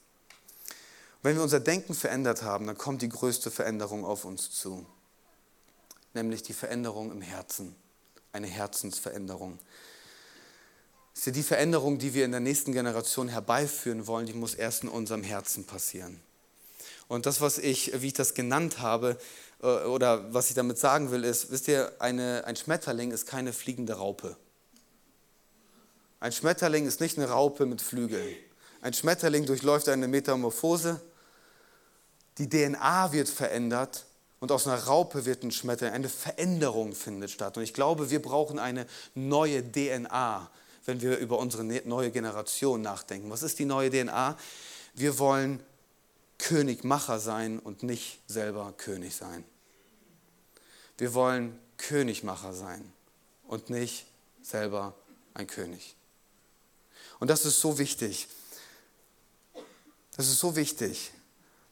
Wenn 1.22 1.36
wir 1.36 1.42
unser 1.42 1.60
Denken 1.60 1.94
verändert 1.94 2.42
haben, 2.42 2.66
dann 2.66 2.76
kommt 2.76 3.00
die 3.02 3.08
größte 3.08 3.50
Veränderung 3.50 4.04
auf 4.04 4.26
uns 4.26 4.50
zu, 4.50 4.84
nämlich 6.12 6.42
die 6.42 6.52
Veränderung 6.52 7.10
im 7.10 7.22
Herzen, 7.22 7.74
eine 8.32 8.46
Herzensveränderung. 8.46 9.58
Das 11.14 11.26
ist 11.26 11.36
die 11.36 11.42
Veränderung, 11.42 11.98
die 11.98 12.12
wir 12.12 12.26
in 12.26 12.32
der 12.32 12.40
nächsten 12.40 12.72
Generation 12.72 13.28
herbeiführen 13.28 14.06
wollen, 14.06 14.26
die 14.26 14.34
muss 14.34 14.54
erst 14.54 14.82
in 14.82 14.90
unserem 14.90 15.22
Herzen 15.22 15.64
passieren. 15.64 16.20
Und 17.08 17.26
das, 17.26 17.40
was 17.40 17.58
ich, 17.58 17.92
wie 18.00 18.08
ich 18.08 18.12
das 18.14 18.34
genannt 18.34 18.80
habe, 18.80 19.18
äh, 19.62 19.66
oder 19.66 20.32
was 20.32 20.48
ich 20.48 20.54
damit 20.54 20.78
sagen 20.78 21.10
will, 21.10 21.24
ist, 21.24 21.50
wisst 21.50 21.68
ihr, 21.68 21.92
eine, 21.98 22.44
ein 22.46 22.56
Schmetterling 22.56 23.10
ist 23.10 23.26
keine 23.26 23.52
fliegende 23.52 23.94
Raupe. 23.94 24.36
Ein 26.20 26.32
Schmetterling 26.32 26.86
ist 26.86 27.00
nicht 27.00 27.18
eine 27.18 27.28
Raupe 27.28 27.66
mit 27.66 27.82
Flügeln. 27.82 28.34
Ein 28.80 28.94
Schmetterling 28.94 29.46
durchläuft 29.46 29.88
eine 29.88 30.08
Metamorphose. 30.08 31.00
Die 32.38 32.48
DNA 32.48 33.12
wird 33.12 33.28
verändert 33.28 34.06
und 34.40 34.50
aus 34.50 34.66
einer 34.66 34.82
Raupe 34.82 35.24
wird 35.24 35.42
ein 35.42 35.52
Schmetterling. 35.52 35.94
Eine 35.94 36.08
Veränderung 36.08 36.94
findet 36.94 37.30
statt. 37.30 37.56
Und 37.56 37.62
ich 37.62 37.74
glaube, 37.74 38.10
wir 38.10 38.20
brauchen 38.20 38.58
eine 38.58 38.86
neue 39.14 39.62
DNA, 39.62 40.50
wenn 40.84 41.00
wir 41.00 41.18
über 41.18 41.38
unsere 41.38 41.64
ne-, 41.64 41.82
neue 41.84 42.10
Generation 42.10 42.82
nachdenken. 42.82 43.30
Was 43.30 43.42
ist 43.42 43.58
die 43.58 43.64
neue 43.64 43.90
DNA? 43.90 44.36
Wir 44.94 45.18
wollen 45.18 45.62
Königmacher 46.44 47.20
sein 47.20 47.58
und 47.58 47.82
nicht 47.82 48.20
selber 48.26 48.74
König 48.76 49.16
sein. 49.16 49.44
Wir 50.98 51.14
wollen 51.14 51.58
Königmacher 51.78 52.52
sein 52.52 52.92
und 53.48 53.70
nicht 53.70 54.04
selber 54.42 54.94
ein 55.32 55.46
König. 55.46 55.96
Und 57.18 57.28
das 57.28 57.46
ist 57.46 57.60
so 57.60 57.78
wichtig. 57.78 58.28
Das 60.18 60.28
ist 60.28 60.38
so 60.38 60.54
wichtig, 60.54 61.12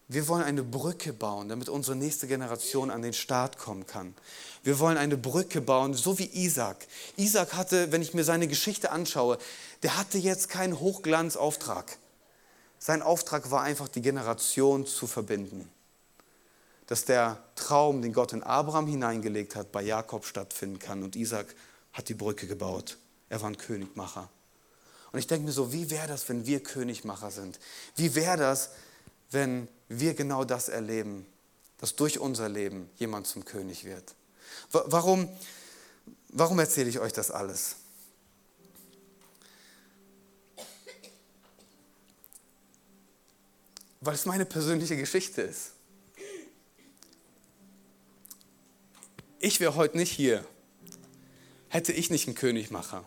Wir 0.08 0.26
wollen 0.28 0.42
eine 0.42 0.62
Brücke 0.62 1.12
bauen, 1.12 1.48
damit 1.48 1.68
unsere 1.68 1.96
nächste 1.96 2.26
Generation 2.26 2.90
an 2.90 3.02
den 3.02 3.12
Start 3.12 3.56
kommen 3.58 3.86
kann. 3.86 4.14
Wir 4.62 4.78
wollen 4.78 4.96
eine 4.96 5.16
Brücke 5.16 5.60
bauen, 5.60 5.94
so 5.94 6.18
wie 6.18 6.30
Isaac. 6.32 6.86
Isaac 7.16 7.54
hatte, 7.54 7.92
wenn 7.92 8.02
ich 8.02 8.12
mir 8.12 8.24
seine 8.24 8.48
Geschichte 8.48 8.90
anschaue, 8.90 9.38
der 9.82 9.96
hatte 9.96 10.18
jetzt 10.18 10.48
keinen 10.48 10.80
Hochglanzauftrag. 10.80 11.98
Sein 12.84 13.00
Auftrag 13.00 13.52
war 13.52 13.62
einfach, 13.62 13.86
die 13.86 14.02
Generation 14.02 14.86
zu 14.86 15.06
verbinden. 15.06 15.70
Dass 16.88 17.04
der 17.04 17.40
Traum, 17.54 18.02
den 18.02 18.12
Gott 18.12 18.32
in 18.32 18.42
Abraham 18.42 18.88
hineingelegt 18.88 19.54
hat, 19.54 19.70
bei 19.70 19.82
Jakob 19.82 20.26
stattfinden 20.26 20.80
kann. 20.80 21.04
Und 21.04 21.14
Isaac 21.14 21.54
hat 21.92 22.08
die 22.08 22.14
Brücke 22.14 22.48
gebaut. 22.48 22.98
Er 23.28 23.40
war 23.40 23.48
ein 23.48 23.56
Königmacher. 23.56 24.28
Und 25.12 25.20
ich 25.20 25.28
denke 25.28 25.46
mir 25.46 25.52
so, 25.52 25.72
wie 25.72 25.90
wäre 25.90 26.08
das, 26.08 26.28
wenn 26.28 26.44
wir 26.44 26.60
Königmacher 26.60 27.30
sind? 27.30 27.60
Wie 27.94 28.16
wäre 28.16 28.36
das, 28.36 28.70
wenn 29.30 29.68
wir 29.88 30.14
genau 30.14 30.42
das 30.42 30.68
erleben, 30.68 31.24
dass 31.78 31.94
durch 31.94 32.18
unser 32.18 32.48
Leben 32.48 32.90
jemand 32.96 33.28
zum 33.28 33.44
König 33.44 33.84
wird? 33.84 34.12
Warum, 34.72 35.28
warum 36.30 36.58
erzähle 36.58 36.88
ich 36.88 36.98
euch 36.98 37.12
das 37.12 37.30
alles? 37.30 37.76
Weil 44.02 44.14
es 44.14 44.26
meine 44.26 44.44
persönliche 44.44 44.96
Geschichte 44.96 45.42
ist. 45.42 45.72
Ich 49.38 49.58
wäre 49.60 49.76
heute 49.76 49.96
nicht 49.96 50.10
hier, 50.10 50.44
hätte 51.68 51.92
ich 51.92 52.10
nicht 52.10 52.26
einen 52.26 52.34
Königmacher. 52.34 53.04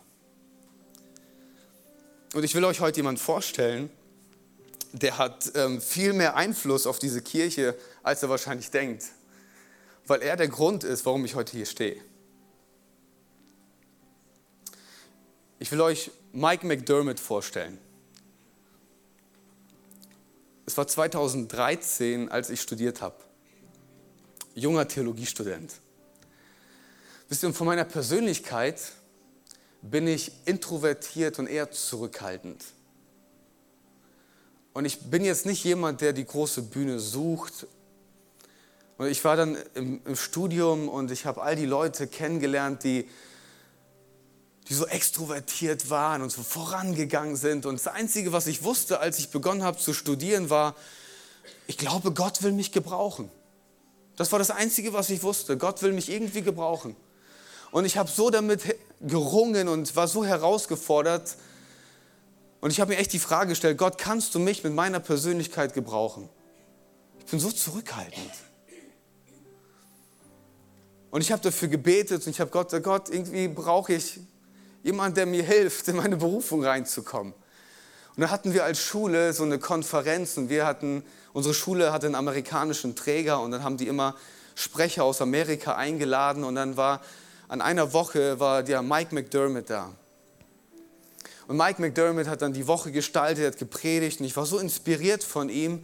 Und 2.33 2.43
ich 2.43 2.55
will 2.55 2.63
euch 2.63 2.79
heute 2.79 2.97
jemanden 2.97 3.21
vorstellen, 3.21 3.89
der 4.93 5.17
hat 5.17 5.51
ähm, 5.55 5.81
viel 5.81 6.13
mehr 6.13 6.35
Einfluss 6.35 6.87
auf 6.87 6.99
diese 6.99 7.21
Kirche, 7.21 7.77
als 8.01 8.23
er 8.23 8.29
wahrscheinlich 8.29 8.71
denkt. 8.71 9.03
Weil 10.07 10.21
er 10.21 10.37
der 10.37 10.47
Grund 10.47 10.85
ist, 10.85 11.05
warum 11.05 11.25
ich 11.25 11.35
heute 11.35 11.51
hier 11.53 11.65
stehe. 11.65 12.01
Ich 15.59 15.71
will 15.71 15.81
euch 15.81 16.11
Mike 16.31 16.65
McDermott 16.65 17.19
vorstellen. 17.19 17.79
Es 20.65 20.77
war 20.77 20.87
2013, 20.87 22.29
als 22.29 22.49
ich 22.49 22.61
studiert 22.61 23.01
habe. 23.01 23.15
Junger 24.55 24.87
Theologiestudent. 24.87 25.73
Wisst 27.29 27.43
ihr, 27.43 27.53
von 27.53 27.67
meiner 27.67 27.85
Persönlichkeit 27.85 28.81
bin 29.81 30.07
ich 30.07 30.31
introvertiert 30.45 31.37
und 31.39 31.47
eher 31.47 31.71
zurückhaltend. 31.71 32.63
Und 34.73 34.85
ich 34.85 34.99
bin 34.99 35.23
jetzt 35.23 35.45
nicht 35.45 35.63
jemand, 35.63 36.01
der 36.01 36.13
die 36.13 36.25
große 36.25 36.63
Bühne 36.63 36.99
sucht. 36.99 37.67
Und 38.97 39.07
ich 39.07 39.23
war 39.23 39.35
dann 39.35 39.57
im, 39.73 40.01
im 40.05 40.15
Studium 40.15 40.89
und 40.89 41.11
ich 41.11 41.25
habe 41.25 41.41
all 41.41 41.55
die 41.55 41.65
Leute 41.65 42.07
kennengelernt, 42.07 42.83
die, 42.83 43.07
die 44.67 44.73
so 44.73 44.87
extrovertiert 44.87 45.89
waren 45.89 46.21
und 46.21 46.31
so 46.31 46.41
vorangegangen 46.41 47.35
sind. 47.35 47.65
Und 47.65 47.75
das 47.75 47.87
Einzige, 47.87 48.31
was 48.31 48.47
ich 48.47 48.63
wusste, 48.63 48.99
als 48.99 49.19
ich 49.19 49.29
begonnen 49.29 49.63
habe 49.63 49.77
zu 49.77 49.93
studieren, 49.93 50.49
war, 50.49 50.75
ich 51.67 51.77
glaube, 51.77 52.11
Gott 52.11 52.41
will 52.41 52.51
mich 52.51 52.71
gebrauchen. 52.71 53.29
Das 54.15 54.31
war 54.31 54.39
das 54.39 54.49
Einzige, 54.49 54.93
was 54.93 55.09
ich 55.09 55.23
wusste. 55.23 55.57
Gott 55.57 55.81
will 55.81 55.93
mich 55.93 56.09
irgendwie 56.09 56.41
gebrauchen. 56.41 56.95
Und 57.71 57.85
ich 57.85 57.97
habe 57.97 58.09
so 58.09 58.29
damit 58.29 58.61
gerungen 59.01 59.67
und 59.67 59.95
war 59.95 60.07
so 60.07 60.25
herausgefordert. 60.25 61.35
Und 62.61 62.71
ich 62.71 62.79
habe 62.79 62.93
mir 62.93 62.97
echt 62.97 63.13
die 63.13 63.19
Frage 63.19 63.49
gestellt, 63.49 63.77
Gott, 63.77 63.97
kannst 63.97 64.33
du 64.33 64.39
mich 64.39 64.63
mit 64.63 64.73
meiner 64.73 64.99
Persönlichkeit 64.99 65.73
gebrauchen? 65.73 66.29
Ich 67.19 67.25
bin 67.25 67.39
so 67.39 67.51
zurückhaltend. 67.51 68.31
Und 71.11 71.21
ich 71.21 71.31
habe 71.31 71.41
dafür 71.41 71.67
gebetet 71.67 72.25
und 72.25 72.31
ich 72.31 72.39
habe 72.39 72.51
Gott, 72.51 72.71
Gott, 72.83 73.09
irgendwie 73.09 73.47
brauche 73.47 73.93
ich 73.93 74.19
jemanden, 74.85 75.15
der 75.15 75.25
mir 75.25 75.43
hilft, 75.43 75.87
in 75.87 75.95
meine 75.95 76.15
Berufung 76.15 76.63
reinzukommen. 76.63 77.33
Und 78.15 78.21
da 78.21 78.29
hatten 78.29 78.53
wir 78.53 78.63
als 78.63 78.79
Schule 78.79 79.33
so 79.33 79.43
eine 79.43 79.57
Konferenz 79.57 80.37
und 80.37 80.49
wir 80.49 80.67
hatten, 80.67 81.03
unsere 81.33 81.55
Schule 81.55 81.91
hatte 81.91 82.05
einen 82.05 82.13
amerikanischen 82.13 82.95
Träger 82.95 83.41
und 83.41 83.49
dann 83.49 83.63
haben 83.63 83.77
die 83.77 83.87
immer 83.87 84.15
Sprecher 84.53 85.03
aus 85.03 85.21
Amerika 85.21 85.75
eingeladen 85.75 86.43
und 86.43 86.53
dann 86.53 86.77
war 86.77 87.01
an 87.47 87.61
einer 87.61 87.93
Woche 87.93 88.39
war 88.39 88.61
der 88.61 88.83
Mike 88.83 89.13
McDermott 89.13 89.69
da. 89.71 89.91
Und 91.47 91.57
Mike 91.57 91.81
McDermott 91.81 92.27
hat 92.27 92.43
dann 92.43 92.53
die 92.53 92.67
Woche 92.67 92.91
gestaltet, 92.91 93.53
hat 93.53 93.57
gepredigt 93.57 94.19
und 94.19 94.27
ich 94.27 94.37
war 94.37 94.45
so 94.45 94.59
inspiriert 94.59 95.23
von 95.23 95.49
ihm. 95.49 95.83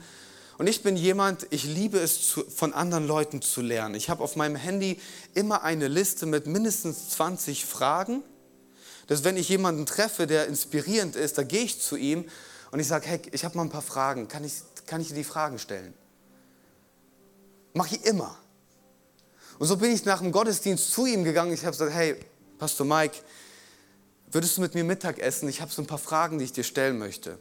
Und 0.60 0.68
ich 0.68 0.84
bin 0.84 0.96
jemand, 0.96 1.48
ich 1.50 1.64
liebe 1.64 1.98
es, 1.98 2.30
zu, 2.30 2.44
von 2.44 2.74
anderen 2.74 3.08
Leuten 3.08 3.42
zu 3.42 3.62
lernen. 3.62 3.96
Ich 3.96 4.12
habe 4.12 4.24
auf 4.24 4.36
meinem 4.36 4.56
Handy 4.56 5.00
immer 5.34 5.64
eine 5.64 5.88
Liste 5.88 6.28
mit 6.28 6.46
mindestens 6.46 7.10
20 7.10 7.66
Fragen, 7.66 8.22
dass 9.12 9.26
wenn 9.26 9.36
ich 9.36 9.50
jemanden 9.50 9.86
treffe, 9.86 10.26
der 10.26 10.48
inspirierend 10.48 11.18
ist, 11.18 11.38
da 11.38 11.44
gehe 11.44 11.64
ich 11.64 11.82
zu 11.82 11.98
ihm 11.98 12.24
und 12.72 12.80
ich 12.80 12.88
sage, 12.88 13.08
hey, 13.08 13.22
ich 13.34 13.44
habe 13.44 13.58
mal 13.58 13.64
ein 13.64 13.70
paar 13.70 13.82
Fragen, 13.82 14.30
kann 14.30 14.46
ich, 14.46 14.54
kann 14.86 15.02
ich 15.02 15.10
dir 15.10 15.16
die 15.16 15.26
Fragen 15.26 15.60
stellen? 15.60 15.94
Mache 17.74 17.98
ich 17.98 18.06
immer. 18.06 18.38
Und 19.60 19.68
so 19.68 19.76
bin 19.76 19.92
ich 19.92 20.06
nach 20.06 20.22
dem 20.22 20.32
Gottesdienst 20.32 20.94
zu 20.94 21.06
ihm 21.06 21.26
gegangen. 21.26 21.52
Ich 21.52 21.60
habe 21.66 21.72
gesagt, 21.72 21.92
hey, 21.92 22.24
Pastor 22.58 22.86
Mike, 22.86 23.18
würdest 24.32 24.56
du 24.56 24.62
mit 24.62 24.76
mir 24.76 24.86
Mittag 24.86 25.20
essen? 25.20 25.50
Ich 25.50 25.60
habe 25.60 25.70
so 25.74 25.82
ein 25.82 25.88
paar 25.88 25.98
Fragen, 25.98 26.40
die 26.40 26.46
ich 26.46 26.54
dir 26.54 26.64
stellen 26.64 26.98
möchte. 26.98 27.38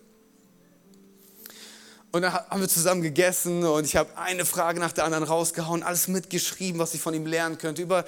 Und 2.10 2.22
dann 2.22 2.32
haben 2.32 2.60
wir 2.60 2.68
zusammen 2.68 3.02
gegessen 3.02 3.62
und 3.62 3.84
ich 3.84 3.94
habe 3.94 4.18
eine 4.18 4.44
Frage 4.44 4.80
nach 4.80 4.90
der 4.90 5.04
anderen 5.04 5.22
rausgehauen, 5.22 5.84
alles 5.84 6.08
mitgeschrieben, 6.08 6.80
was 6.80 6.94
ich 6.94 7.00
von 7.00 7.14
ihm 7.14 7.26
lernen 7.26 7.58
könnte, 7.58 7.80
über, 7.80 8.04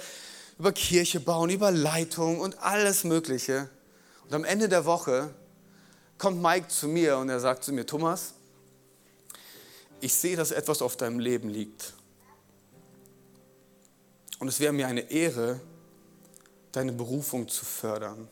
über 0.57 0.71
Kirche 0.71 1.19
bauen, 1.19 1.49
über 1.49 1.71
Leitung 1.71 2.39
und 2.39 2.57
alles 2.59 3.03
Mögliche. 3.03 3.69
Und 4.25 4.33
am 4.33 4.43
Ende 4.43 4.69
der 4.69 4.85
Woche 4.85 5.33
kommt 6.17 6.41
Mike 6.41 6.67
zu 6.67 6.87
mir 6.87 7.17
und 7.17 7.29
er 7.29 7.39
sagt 7.39 7.63
zu 7.63 7.73
mir, 7.73 7.85
Thomas, 7.85 8.33
ich 9.99 10.13
sehe, 10.13 10.35
dass 10.35 10.51
etwas 10.51 10.81
auf 10.81 10.97
deinem 10.97 11.19
Leben 11.19 11.49
liegt. 11.49 11.93
Und 14.39 14.47
es 14.47 14.59
wäre 14.59 14.73
mir 14.73 14.87
eine 14.87 15.11
Ehre, 15.11 15.59
deine 16.73 16.91
Berufung 16.91 17.47
zu 17.47 17.63
fördern. 17.63 18.27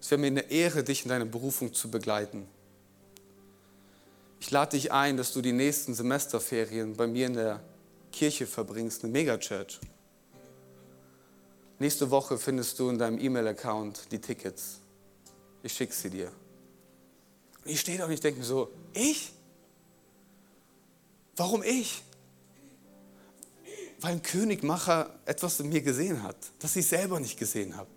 Es 0.00 0.10
wäre 0.10 0.20
mir 0.20 0.28
eine 0.28 0.50
Ehre, 0.50 0.84
dich 0.84 1.02
in 1.02 1.10
deiner 1.10 1.24
Berufung 1.24 1.74
zu 1.74 1.90
begleiten. 1.90 2.48
Ich 4.40 4.50
lade 4.50 4.70
dich 4.76 4.92
ein, 4.92 5.16
dass 5.16 5.32
du 5.32 5.42
die 5.42 5.52
nächsten 5.52 5.94
Semesterferien 5.94 6.96
bei 6.96 7.06
mir 7.06 7.26
in 7.26 7.34
der 7.34 7.60
Kirche 8.12 8.46
verbringst, 8.46 9.02
eine 9.02 9.12
Megachurch. 9.12 9.80
Nächste 11.78 12.10
Woche 12.10 12.38
findest 12.38 12.78
du 12.78 12.90
in 12.90 12.98
deinem 12.98 13.18
E-Mail-Account 13.18 14.10
die 14.10 14.20
Tickets. 14.20 14.80
Ich 15.62 15.72
schicke 15.72 15.92
sie 15.92 16.10
dir. 16.10 16.32
Und 17.64 17.70
ich 17.70 17.80
stehe 17.80 17.98
da 17.98 18.06
und 18.06 18.12
ich 18.12 18.20
denke 18.20 18.40
mir 18.40 18.46
so, 18.46 18.70
ich? 18.92 19.32
Warum 21.36 21.62
ich? 21.62 22.02
weil 24.00 24.12
ein 24.12 24.22
Königmacher 24.22 25.10
etwas 25.24 25.60
in 25.60 25.68
mir 25.68 25.82
gesehen 25.82 26.22
hat, 26.22 26.36
das 26.60 26.76
ich 26.76 26.86
selber 26.86 27.18
nicht 27.20 27.38
gesehen 27.38 27.76
habe. 27.76 27.88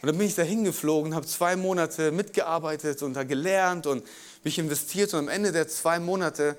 Und 0.00 0.06
dann 0.06 0.18
bin 0.18 0.26
ich 0.26 0.34
da 0.34 0.42
hingeflogen, 0.42 1.14
habe 1.14 1.26
zwei 1.26 1.56
Monate 1.56 2.12
mitgearbeitet 2.12 3.02
und 3.02 3.14
da 3.14 3.24
gelernt 3.24 3.86
und 3.86 4.04
mich 4.44 4.58
investiert. 4.58 5.12
Und 5.12 5.20
am 5.20 5.28
Ende 5.28 5.50
der 5.50 5.66
zwei 5.66 5.98
Monate 5.98 6.56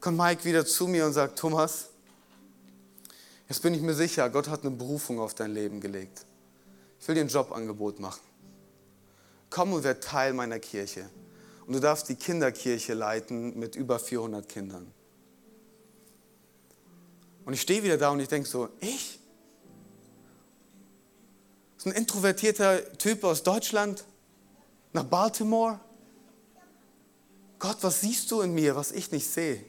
kommt 0.00 0.16
Mike 0.16 0.44
wieder 0.44 0.64
zu 0.64 0.86
mir 0.86 1.04
und 1.04 1.12
sagt, 1.12 1.38
Thomas, 1.38 1.90
jetzt 3.48 3.62
bin 3.62 3.74
ich 3.74 3.80
mir 3.80 3.94
sicher, 3.94 4.28
Gott 4.30 4.48
hat 4.48 4.62
eine 4.62 4.70
Berufung 4.70 5.18
auf 5.20 5.34
dein 5.34 5.52
Leben 5.52 5.80
gelegt. 5.80 6.24
Ich 7.00 7.08
will 7.08 7.14
dir 7.14 7.22
ein 7.22 7.28
Jobangebot 7.28 8.00
machen. 8.00 8.20
Komm 9.50 9.72
und 9.72 9.84
werd 9.84 10.04
Teil 10.04 10.32
meiner 10.34 10.58
Kirche. 10.58 11.08
Und 11.66 11.74
du 11.74 11.80
darfst 11.80 12.08
die 12.08 12.14
Kinderkirche 12.14 12.94
leiten 12.94 13.58
mit 13.58 13.76
über 13.76 13.98
400 13.98 14.48
Kindern. 14.48 14.92
Und 17.44 17.54
ich 17.54 17.60
stehe 17.60 17.82
wieder 17.82 17.96
da 17.96 18.10
und 18.10 18.20
ich 18.20 18.28
denke 18.28 18.48
so, 18.48 18.68
ich? 18.80 19.18
So 21.78 21.88
ein 21.90 21.96
introvertierter 21.96 22.98
Typ 22.98 23.24
aus 23.24 23.42
Deutschland 23.42 24.04
nach 24.92 25.04
Baltimore? 25.04 25.80
Gott, 27.58 27.78
was 27.80 28.00
siehst 28.00 28.30
du 28.30 28.40
in 28.40 28.54
mir, 28.54 28.76
was 28.76 28.92
ich 28.92 29.10
nicht 29.12 29.26
sehe? 29.26 29.64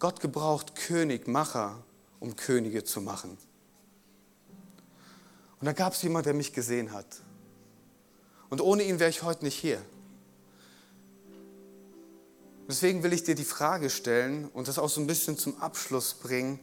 Gott 0.00 0.20
gebraucht 0.20 0.74
König, 0.74 1.28
Macher, 1.28 1.84
um 2.18 2.34
Könige 2.34 2.82
zu 2.84 3.00
machen. 3.00 3.38
Und 5.60 5.66
da 5.66 5.72
gab 5.72 5.92
es 5.92 6.02
jemand, 6.02 6.26
der 6.26 6.34
mich 6.34 6.54
gesehen 6.54 6.92
hat. 6.92 7.20
Und 8.48 8.62
ohne 8.62 8.82
ihn 8.82 8.98
wäre 8.98 9.10
ich 9.10 9.22
heute 9.22 9.44
nicht 9.44 9.56
hier. 9.56 9.80
Deswegen 12.66 13.02
will 13.02 13.12
ich 13.12 13.24
dir 13.24 13.34
die 13.34 13.44
Frage 13.44 13.90
stellen 13.90 14.48
und 14.48 14.68
das 14.68 14.78
auch 14.78 14.88
so 14.88 15.00
ein 15.00 15.06
bisschen 15.06 15.36
zum 15.36 15.60
Abschluss 15.60 16.14
bringen. 16.14 16.58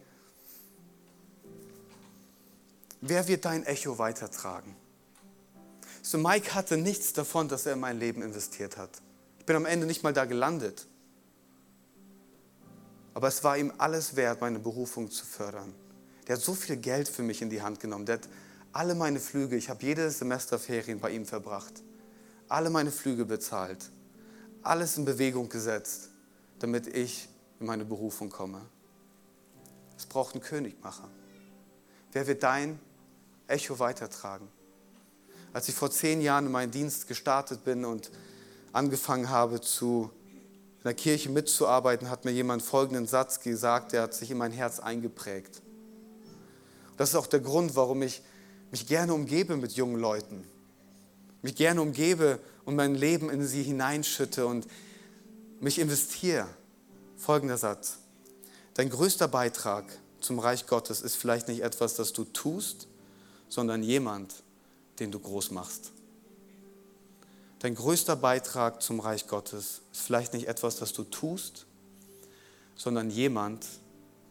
Wer 3.01 3.27
wird 3.27 3.45
dein 3.45 3.65
Echo 3.65 3.99
weitertragen? 3.99 4.75
So, 6.01 6.17
Mike 6.17 6.55
hatte 6.55 6.77
nichts 6.77 7.13
davon, 7.13 7.49
dass 7.49 7.65
er 7.65 7.73
in 7.73 7.81
mein 7.81 7.99
Leben 7.99 8.21
investiert 8.21 8.77
hat. 8.77 8.89
bin 9.45 9.55
am 9.55 9.65
Ende 9.65 9.85
nicht 9.85 10.01
mal 10.01 10.13
da 10.13 10.25
gelandet. 10.25 10.87
Aber 13.17 13.29
es 13.29 13.43
war 13.43 13.57
ihm 13.57 13.73
alles 13.79 14.15
wert, 14.15 14.41
meine 14.41 14.59
Berufung 14.59 15.09
zu 15.09 15.25
fördern. 15.25 15.73
Der 16.27 16.35
hat 16.35 16.43
so 16.43 16.53
viel 16.53 16.77
Geld 16.77 17.09
für 17.09 17.23
mich 17.23 17.41
in 17.41 17.49
die 17.49 17.63
Hand 17.63 17.79
genommen. 17.79 18.05
Der 18.05 18.17
hat 18.17 18.29
alle 18.73 18.93
meine 18.93 19.19
Flüge, 19.19 19.55
ich 19.55 19.71
habe 19.71 19.83
jedes 19.83 20.19
Semester 20.19 20.59
Ferien 20.59 20.99
bei 20.99 21.09
ihm 21.09 21.25
verbracht, 21.25 21.81
alle 22.47 22.69
meine 22.69 22.91
Flüge 22.91 23.25
bezahlt, 23.25 23.89
alles 24.61 24.97
in 24.99 25.05
Bewegung 25.05 25.49
gesetzt, 25.49 26.09
damit 26.59 26.85
ich 26.85 27.27
in 27.59 27.65
meine 27.65 27.85
Berufung 27.85 28.29
komme. 28.29 28.61
Es 29.97 30.05
braucht 30.05 30.35
einen 30.35 30.43
Königmacher. 30.43 31.09
Wer 32.11 32.27
wird 32.27 32.43
dein 32.43 32.79
Echo 33.47 33.79
weitertragen? 33.79 34.47
Als 35.53 35.67
ich 35.67 35.73
vor 35.73 35.89
zehn 35.89 36.21
Jahren 36.21 36.45
in 36.45 36.51
meinen 36.51 36.71
Dienst 36.71 37.07
gestartet 37.07 37.63
bin 37.63 37.83
und 37.83 38.11
angefangen 38.73 39.31
habe, 39.31 39.59
zu, 39.59 40.11
der 40.87 40.95
Kirche 40.95 41.29
mitzuarbeiten, 41.29 42.09
hat 42.09 42.25
mir 42.25 42.31
jemand 42.31 42.61
folgenden 42.61 43.07
Satz 43.07 43.39
gesagt, 43.39 43.93
der 43.93 44.01
hat 44.03 44.13
sich 44.13 44.31
in 44.31 44.37
mein 44.37 44.51
Herz 44.51 44.79
eingeprägt. 44.79 45.61
Das 46.97 47.09
ist 47.09 47.15
auch 47.15 47.27
der 47.27 47.39
Grund, 47.39 47.75
warum 47.75 48.01
ich 48.01 48.21
mich 48.71 48.87
gerne 48.87 49.13
umgebe 49.13 49.55
mit 49.55 49.73
jungen 49.73 49.99
Leuten, 49.99 50.43
mich 51.41 51.55
gerne 51.55 51.81
umgebe 51.81 52.39
und 52.65 52.75
mein 52.75 52.95
Leben 52.95 53.29
in 53.29 53.45
sie 53.45 53.63
hineinschütte 53.63 54.45
und 54.45 54.67
mich 55.59 55.79
investiere. 55.79 56.47
Folgender 57.17 57.57
Satz. 57.57 57.97
Dein 58.73 58.89
größter 58.89 59.27
Beitrag 59.27 59.85
zum 60.19 60.39
Reich 60.39 60.67
Gottes 60.67 61.01
ist 61.01 61.15
vielleicht 61.15 61.47
nicht 61.47 61.61
etwas, 61.61 61.95
das 61.95 62.13
du 62.13 62.23
tust, 62.25 62.87
sondern 63.49 63.83
jemand, 63.83 64.43
den 64.99 65.11
du 65.11 65.19
groß 65.19 65.51
machst. 65.51 65.91
Dein 67.59 67.73
größter 67.73 68.15
Beitrag 68.15 68.83
zum 68.83 68.99
Reich 68.99 69.27
Gottes 69.27 69.81
ist 69.91 70.01
vielleicht 70.01 70.33
nicht 70.33 70.47
etwas, 70.47 70.77
das 70.77 70.93
du 70.93 71.03
tust, 71.03 71.65
sondern 72.75 73.09
jemand, 73.09 73.65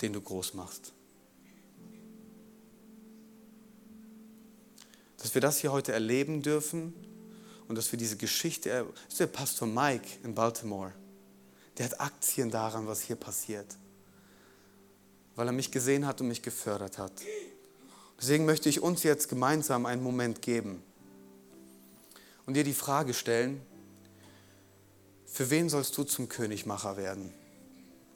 den 0.01 0.12
du 0.12 0.21
groß 0.21 0.55
machst. 0.55 0.93
Dass 5.19 5.35
wir 5.35 5.41
das 5.41 5.59
hier 5.59 5.73
heute 5.73 5.93
erleben 5.93 6.43
dürfen 6.43 6.95
und 7.67 7.77
dass 7.77 7.91
wir 7.91 7.99
diese 7.99 8.17
Geschichte, 8.17 8.87
das 8.95 9.12
ist 9.15 9.21
der 9.21 9.27
Pastor 9.27 9.67
Mike 9.67 10.07
in 10.23 10.35
Baltimore, 10.35 10.93
der 11.79 11.87
hat 11.87 12.01
Aktien 12.01 12.49
daran, 12.49 12.87
was 12.87 13.03
hier 13.03 13.17
passiert, 13.17 13.77
weil 15.35 15.49
er 15.49 15.53
mich 15.53 15.73
gesehen 15.73 16.07
hat 16.07 16.21
und 16.21 16.29
mich 16.29 16.43
gefördert 16.43 16.99
hat. 16.99 17.12
Deswegen 18.21 18.45
möchte 18.45 18.69
ich 18.69 18.81
uns 18.81 19.03
jetzt 19.03 19.29
gemeinsam 19.29 19.85
einen 19.85 20.03
Moment 20.03 20.43
geben 20.43 20.85
und 22.47 22.55
dir 22.55 22.65
die 22.65 22.75
Frage 22.75 23.13
stellen, 23.13 23.61
für 25.27 25.51
wen 25.51 25.69
sollst 25.69 25.97
du 25.99 26.05
zum 26.05 26.29
Königmacher 26.29 26.97
werden? 26.97 27.35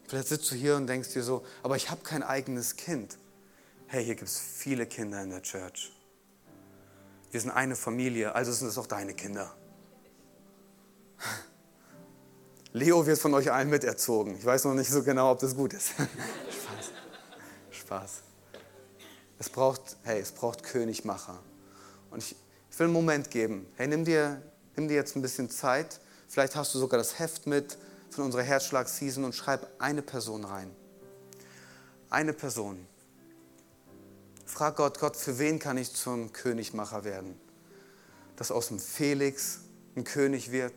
Vielleicht 0.09 0.29
sitzt 0.29 0.51
du 0.51 0.55
hier 0.55 0.77
und 0.77 0.87
denkst 0.87 1.13
dir 1.13 1.23
so, 1.23 1.45
aber 1.63 1.77
ich 1.77 1.91
habe 1.91 2.03
kein 2.03 2.23
eigenes 2.23 2.77
Kind. 2.77 3.19
Hey, 3.87 4.05
hier 4.05 4.15
gibt 4.15 4.29
es 4.29 4.39
viele 4.39 4.87
Kinder 4.87 5.23
in 5.23 5.31
der 5.31 5.43
Church. 5.43 5.93
Wir 7.31 7.41
sind 7.41 7.51
eine 7.51 7.77
Familie, 7.77 8.35
also 8.35 8.53
sind 8.53 8.69
es 8.69 8.79
auch 8.79 8.87
deine 8.87 9.15
Kinder. 9.15 9.55
Leo 12.73 13.05
wird 13.05 13.19
von 13.19 13.35
euch 13.35 13.51
allen 13.51 13.69
miterzogen. 13.69 14.37
Ich 14.37 14.45
weiß 14.45 14.65
noch 14.65 14.75
nicht 14.75 14.91
so 14.91 15.03
genau, 15.03 15.33
ob 15.33 15.41
das 15.41 15.57
gut 15.57 15.73
ist. 15.73 15.89
Spaß. 15.91 16.93
Spaß. 17.71 18.23
Es 19.39 19.49
braucht, 19.49 19.97
hey, 20.05 20.21
es 20.21 20.33
braucht 20.33 20.63
Königmacher. 20.63 21.39
Und 22.11 22.19
ich, 22.19 22.37
will 22.81 22.87
einen 22.87 22.95
Moment 22.95 23.31
geben. 23.31 23.67
Hey, 23.77 23.87
nimm 23.87 24.07
dir, 24.07 24.41
nimm 24.75 24.89
dir 24.89 24.95
jetzt 24.95 25.15
ein 25.15 25.21
bisschen 25.21 25.51
Zeit. 25.51 26.01
Vielleicht 26.29 26.57
hast 26.57 26.75
du 26.75 26.79
sogar 26.79 26.97
das 26.97 27.19
Heft 27.19 27.47
mit 27.47 27.77
von 28.09 28.25
unserer 28.25 28.43
Herzschlag-Season 28.43 29.23
und 29.23 29.35
schreib 29.35 29.69
eine 29.79 30.01
Person 30.01 30.45
rein. 30.45 30.75
Eine 32.09 32.33
Person. 32.33 32.87
Frag 34.47 34.77
Gott, 34.77 34.99
Gott, 34.99 35.17
für 35.17 35.39
wen 35.39 35.59
kann 35.59 35.77
ich 35.77 35.93
zum 35.93 36.33
Königmacher 36.33 37.05
werden? 37.05 37.39
Dass 38.37 38.51
aus 38.51 38.69
dem 38.69 38.79
Felix 38.79 39.61
ein 39.95 40.05
König 40.05 40.51
wird 40.51 40.73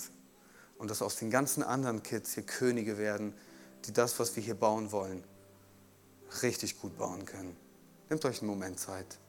und 0.78 0.92
dass 0.92 1.02
aus 1.02 1.16
den 1.16 1.32
ganzen 1.32 1.64
anderen 1.64 2.04
Kids 2.04 2.34
hier 2.34 2.44
Könige 2.44 2.98
werden, 2.98 3.34
die 3.86 3.94
das, 3.94 4.20
was 4.20 4.36
wir 4.36 4.44
hier 4.44 4.56
bauen 4.56 4.92
wollen, 4.92 5.24
richtig 6.42 6.82
gut 6.82 6.98
bauen 6.98 7.26
können. 7.26 7.56
Nehmt 8.10 8.26
euch 8.26 8.42
einen 8.42 8.50
Moment 8.50 8.78
Zeit. 8.78 9.20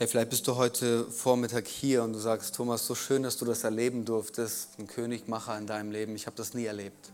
Hey, 0.00 0.06
vielleicht 0.06 0.30
bist 0.30 0.46
du 0.46 0.54
heute 0.54 1.10
Vormittag 1.10 1.66
hier 1.66 2.04
und 2.04 2.12
du 2.12 2.20
sagst, 2.20 2.54
Thomas, 2.54 2.86
so 2.86 2.94
schön, 2.94 3.24
dass 3.24 3.36
du 3.36 3.44
das 3.44 3.64
erleben 3.64 4.04
durftest, 4.04 4.78
ein 4.78 4.86
Königmacher 4.86 5.58
in 5.58 5.66
deinem 5.66 5.90
Leben. 5.90 6.14
Ich 6.14 6.26
habe 6.26 6.36
das 6.36 6.54
nie 6.54 6.66
erlebt. 6.66 7.10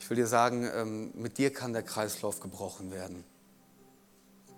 Ich 0.00 0.08
will 0.08 0.16
dir 0.16 0.26
sagen, 0.26 0.66
ähm, 0.74 1.12
mit 1.14 1.36
dir 1.36 1.52
kann 1.52 1.74
der 1.74 1.82
Kreislauf 1.82 2.40
gebrochen 2.40 2.92
werden, 2.92 3.24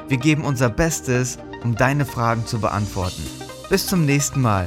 Wir 0.08 0.16
geben 0.16 0.44
unser 0.44 0.70
Bestes, 0.70 1.38
um 1.62 1.74
deine 1.74 2.06
Fragen 2.06 2.46
zu 2.46 2.60
beantworten. 2.60 3.22
Bis 3.68 3.86
zum 3.86 4.06
nächsten 4.06 4.40
Mal 4.40 4.66